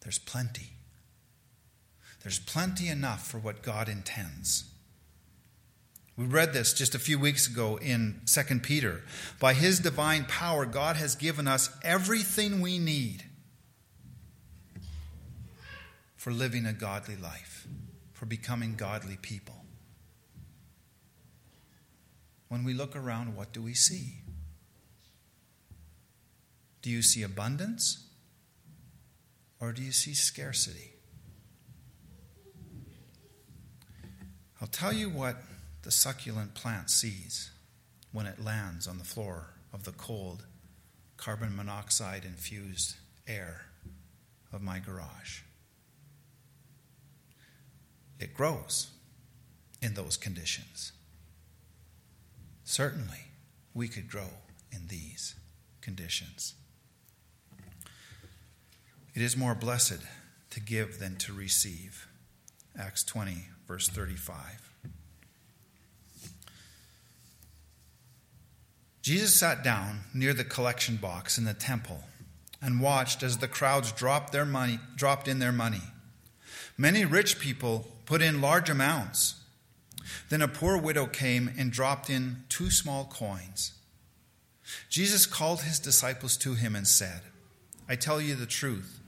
There's 0.00 0.18
plenty. 0.18 0.70
There's 2.22 2.38
plenty 2.38 2.88
enough 2.88 3.26
for 3.26 3.38
what 3.38 3.62
God 3.62 3.88
intends. 3.90 4.64
We 6.18 6.26
read 6.26 6.52
this 6.52 6.72
just 6.72 6.96
a 6.96 6.98
few 6.98 7.16
weeks 7.16 7.46
ago 7.46 7.76
in 7.76 8.22
2 8.26 8.58
Peter. 8.58 9.02
By 9.38 9.54
his 9.54 9.78
divine 9.78 10.24
power, 10.24 10.66
God 10.66 10.96
has 10.96 11.14
given 11.14 11.46
us 11.46 11.70
everything 11.84 12.60
we 12.60 12.80
need 12.80 13.22
for 16.16 16.32
living 16.32 16.66
a 16.66 16.72
godly 16.72 17.14
life, 17.14 17.68
for 18.14 18.26
becoming 18.26 18.74
godly 18.74 19.16
people. 19.22 19.54
When 22.48 22.64
we 22.64 22.74
look 22.74 22.96
around, 22.96 23.36
what 23.36 23.52
do 23.52 23.62
we 23.62 23.74
see? 23.74 24.14
Do 26.82 26.90
you 26.90 27.00
see 27.00 27.22
abundance 27.22 28.08
or 29.60 29.72
do 29.72 29.82
you 29.82 29.92
see 29.92 30.14
scarcity? 30.14 30.94
I'll 34.60 34.66
tell 34.66 34.92
you 34.92 35.08
what 35.10 35.36
the 35.82 35.90
succulent 35.90 36.54
plant 36.54 36.90
sees 36.90 37.50
when 38.12 38.26
it 38.26 38.42
lands 38.42 38.86
on 38.86 38.98
the 38.98 39.04
floor 39.04 39.54
of 39.72 39.84
the 39.84 39.92
cold, 39.92 40.44
carbon 41.16 41.54
monoxide 41.54 42.24
infused 42.24 42.96
air 43.26 43.66
of 44.52 44.62
my 44.62 44.78
garage. 44.78 45.40
It 48.18 48.34
grows 48.34 48.88
in 49.80 49.94
those 49.94 50.16
conditions. 50.16 50.92
Certainly, 52.64 53.24
we 53.74 53.88
could 53.88 54.08
grow 54.08 54.30
in 54.72 54.88
these 54.88 55.34
conditions. 55.80 56.54
It 59.14 59.22
is 59.22 59.36
more 59.36 59.54
blessed 59.54 60.00
to 60.50 60.60
give 60.60 60.98
than 60.98 61.16
to 61.16 61.32
receive. 61.32 62.08
Acts 62.78 63.04
20, 63.04 63.46
verse 63.66 63.88
35. 63.88 64.67
Jesus 69.02 69.34
sat 69.34 69.62
down 69.62 70.00
near 70.12 70.34
the 70.34 70.44
collection 70.44 70.96
box 70.96 71.38
in 71.38 71.44
the 71.44 71.54
temple 71.54 72.02
and 72.60 72.80
watched 72.80 73.22
as 73.22 73.38
the 73.38 73.48
crowds 73.48 73.92
dropped 73.92 74.32
their 74.32 74.44
money 74.44 74.78
dropped 74.96 75.28
in 75.28 75.38
their 75.38 75.52
money. 75.52 75.82
Many 76.76 77.04
rich 77.04 77.38
people 77.38 77.86
put 78.06 78.22
in 78.22 78.40
large 78.40 78.68
amounts. 78.70 79.36
Then 80.28 80.42
a 80.42 80.48
poor 80.48 80.76
widow 80.76 81.06
came 81.06 81.50
and 81.58 81.70
dropped 81.70 82.10
in 82.10 82.44
two 82.48 82.70
small 82.70 83.04
coins. 83.04 83.72
Jesus 84.88 85.26
called 85.26 85.62
his 85.62 85.78
disciples 85.78 86.36
to 86.38 86.54
him 86.54 86.76
and 86.76 86.86
said, 86.86 87.22
I 87.88 87.96
tell 87.96 88.20
you 88.20 88.34
the 88.34 88.46
truth. 88.46 89.00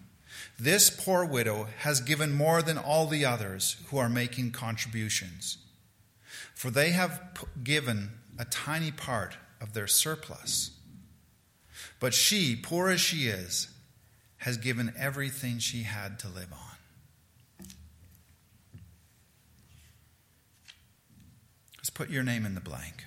This 0.58 0.90
poor 0.90 1.24
widow 1.24 1.68
has 1.78 2.00
given 2.00 2.32
more 2.32 2.62
than 2.62 2.78
all 2.78 3.06
the 3.06 3.24
others 3.24 3.76
who 3.88 3.98
are 3.98 4.08
making 4.08 4.52
contributions, 4.52 5.58
for 6.54 6.70
they 6.70 6.90
have 6.90 7.20
given 7.62 8.10
a 8.38 8.44
tiny 8.44 8.90
part 8.90 9.36
of 9.60 9.72
their 9.72 9.86
surplus. 9.86 10.70
But 11.98 12.14
she, 12.14 12.56
poor 12.56 12.88
as 12.88 13.00
she 13.00 13.28
is, 13.28 13.68
has 14.38 14.56
given 14.56 14.92
everything 14.98 15.58
she 15.58 15.82
had 15.82 16.18
to 16.20 16.28
live 16.28 16.52
on. 16.52 17.66
Let's 21.76 21.90
put 21.90 22.08
your 22.10 22.22
name 22.22 22.46
in 22.46 22.54
the 22.54 22.60
blank. 22.60 23.04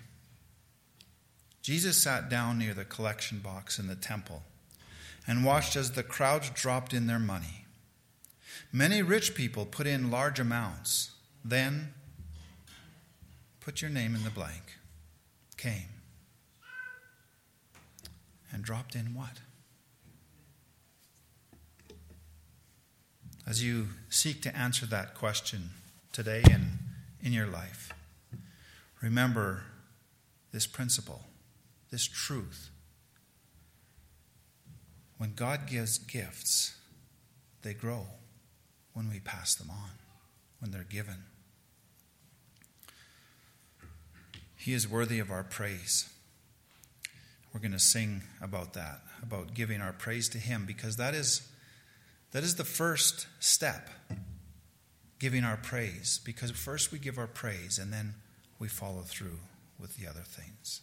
Jesus 1.61 1.97
sat 1.97 2.29
down 2.29 2.59
near 2.59 2.73
the 2.73 2.85
collection 2.85 3.39
box 3.39 3.79
in 3.79 3.87
the 3.87 3.95
temple 3.95 4.43
and 5.25 5.45
watched 5.45 5.75
as 5.75 5.93
the 5.93 6.03
crowds 6.03 6.49
dropped 6.49 6.93
in 6.93 7.07
their 7.07 7.19
money. 7.19 7.65
Many 8.71 9.01
rich 9.01 9.33
people 9.33 9.65
put 9.65 9.87
in 9.87 10.11
large 10.11 10.39
amounts. 10.39 11.11
Then, 11.43 11.93
put 13.59 13.81
your 13.81 13.91
name 13.91 14.15
in 14.15 14.23
the 14.23 14.29
blank, 14.29 14.77
came 15.57 15.93
and 18.53 18.63
dropped 18.63 18.95
in 18.95 19.15
what? 19.15 19.41
As 23.45 23.63
you 23.63 23.87
seek 24.09 24.41
to 24.43 24.55
answer 24.55 24.85
that 24.85 25.15
question 25.15 25.71
today 26.13 26.43
and 26.49 26.77
in 27.21 27.33
your 27.33 27.47
life, 27.47 27.91
remember 29.01 29.63
this 30.51 30.67
principle, 30.67 31.25
this 31.91 32.07
truth 32.07 32.69
When 35.17 35.33
God 35.35 35.67
gives 35.67 35.97
gifts, 35.99 36.75
they 37.61 37.73
grow 37.73 38.07
when 38.93 39.09
we 39.09 39.19
pass 39.19 39.55
them 39.55 39.69
on, 39.69 39.91
when 40.59 40.71
they're 40.71 40.83
given. 40.83 41.23
He 44.55 44.73
is 44.73 44.87
worthy 44.87 45.19
of 45.19 45.31
our 45.31 45.43
praise. 45.43 46.09
We're 47.53 47.59
going 47.59 47.73
to 47.73 47.79
sing 47.79 48.23
about 48.41 48.73
that, 48.73 49.01
about 49.21 49.53
giving 49.53 49.81
our 49.81 49.93
praise 49.93 50.27
to 50.29 50.39
Him, 50.39 50.65
because 50.65 50.97
that 50.97 51.13
is, 51.13 51.47
that 52.31 52.43
is 52.43 52.55
the 52.55 52.63
first 52.63 53.27
step, 53.39 53.89
giving 55.19 55.43
our 55.43 55.57
praise. 55.57 56.19
Because 56.25 56.51
first 56.51 56.91
we 56.91 56.97
give 56.97 57.17
our 57.17 57.27
praise, 57.27 57.77
and 57.77 57.93
then 57.93 58.15
we 58.57 58.67
follow 58.67 59.01
through 59.01 59.39
with 59.79 59.97
the 59.97 60.07
other 60.07 60.23
things. 60.25 60.81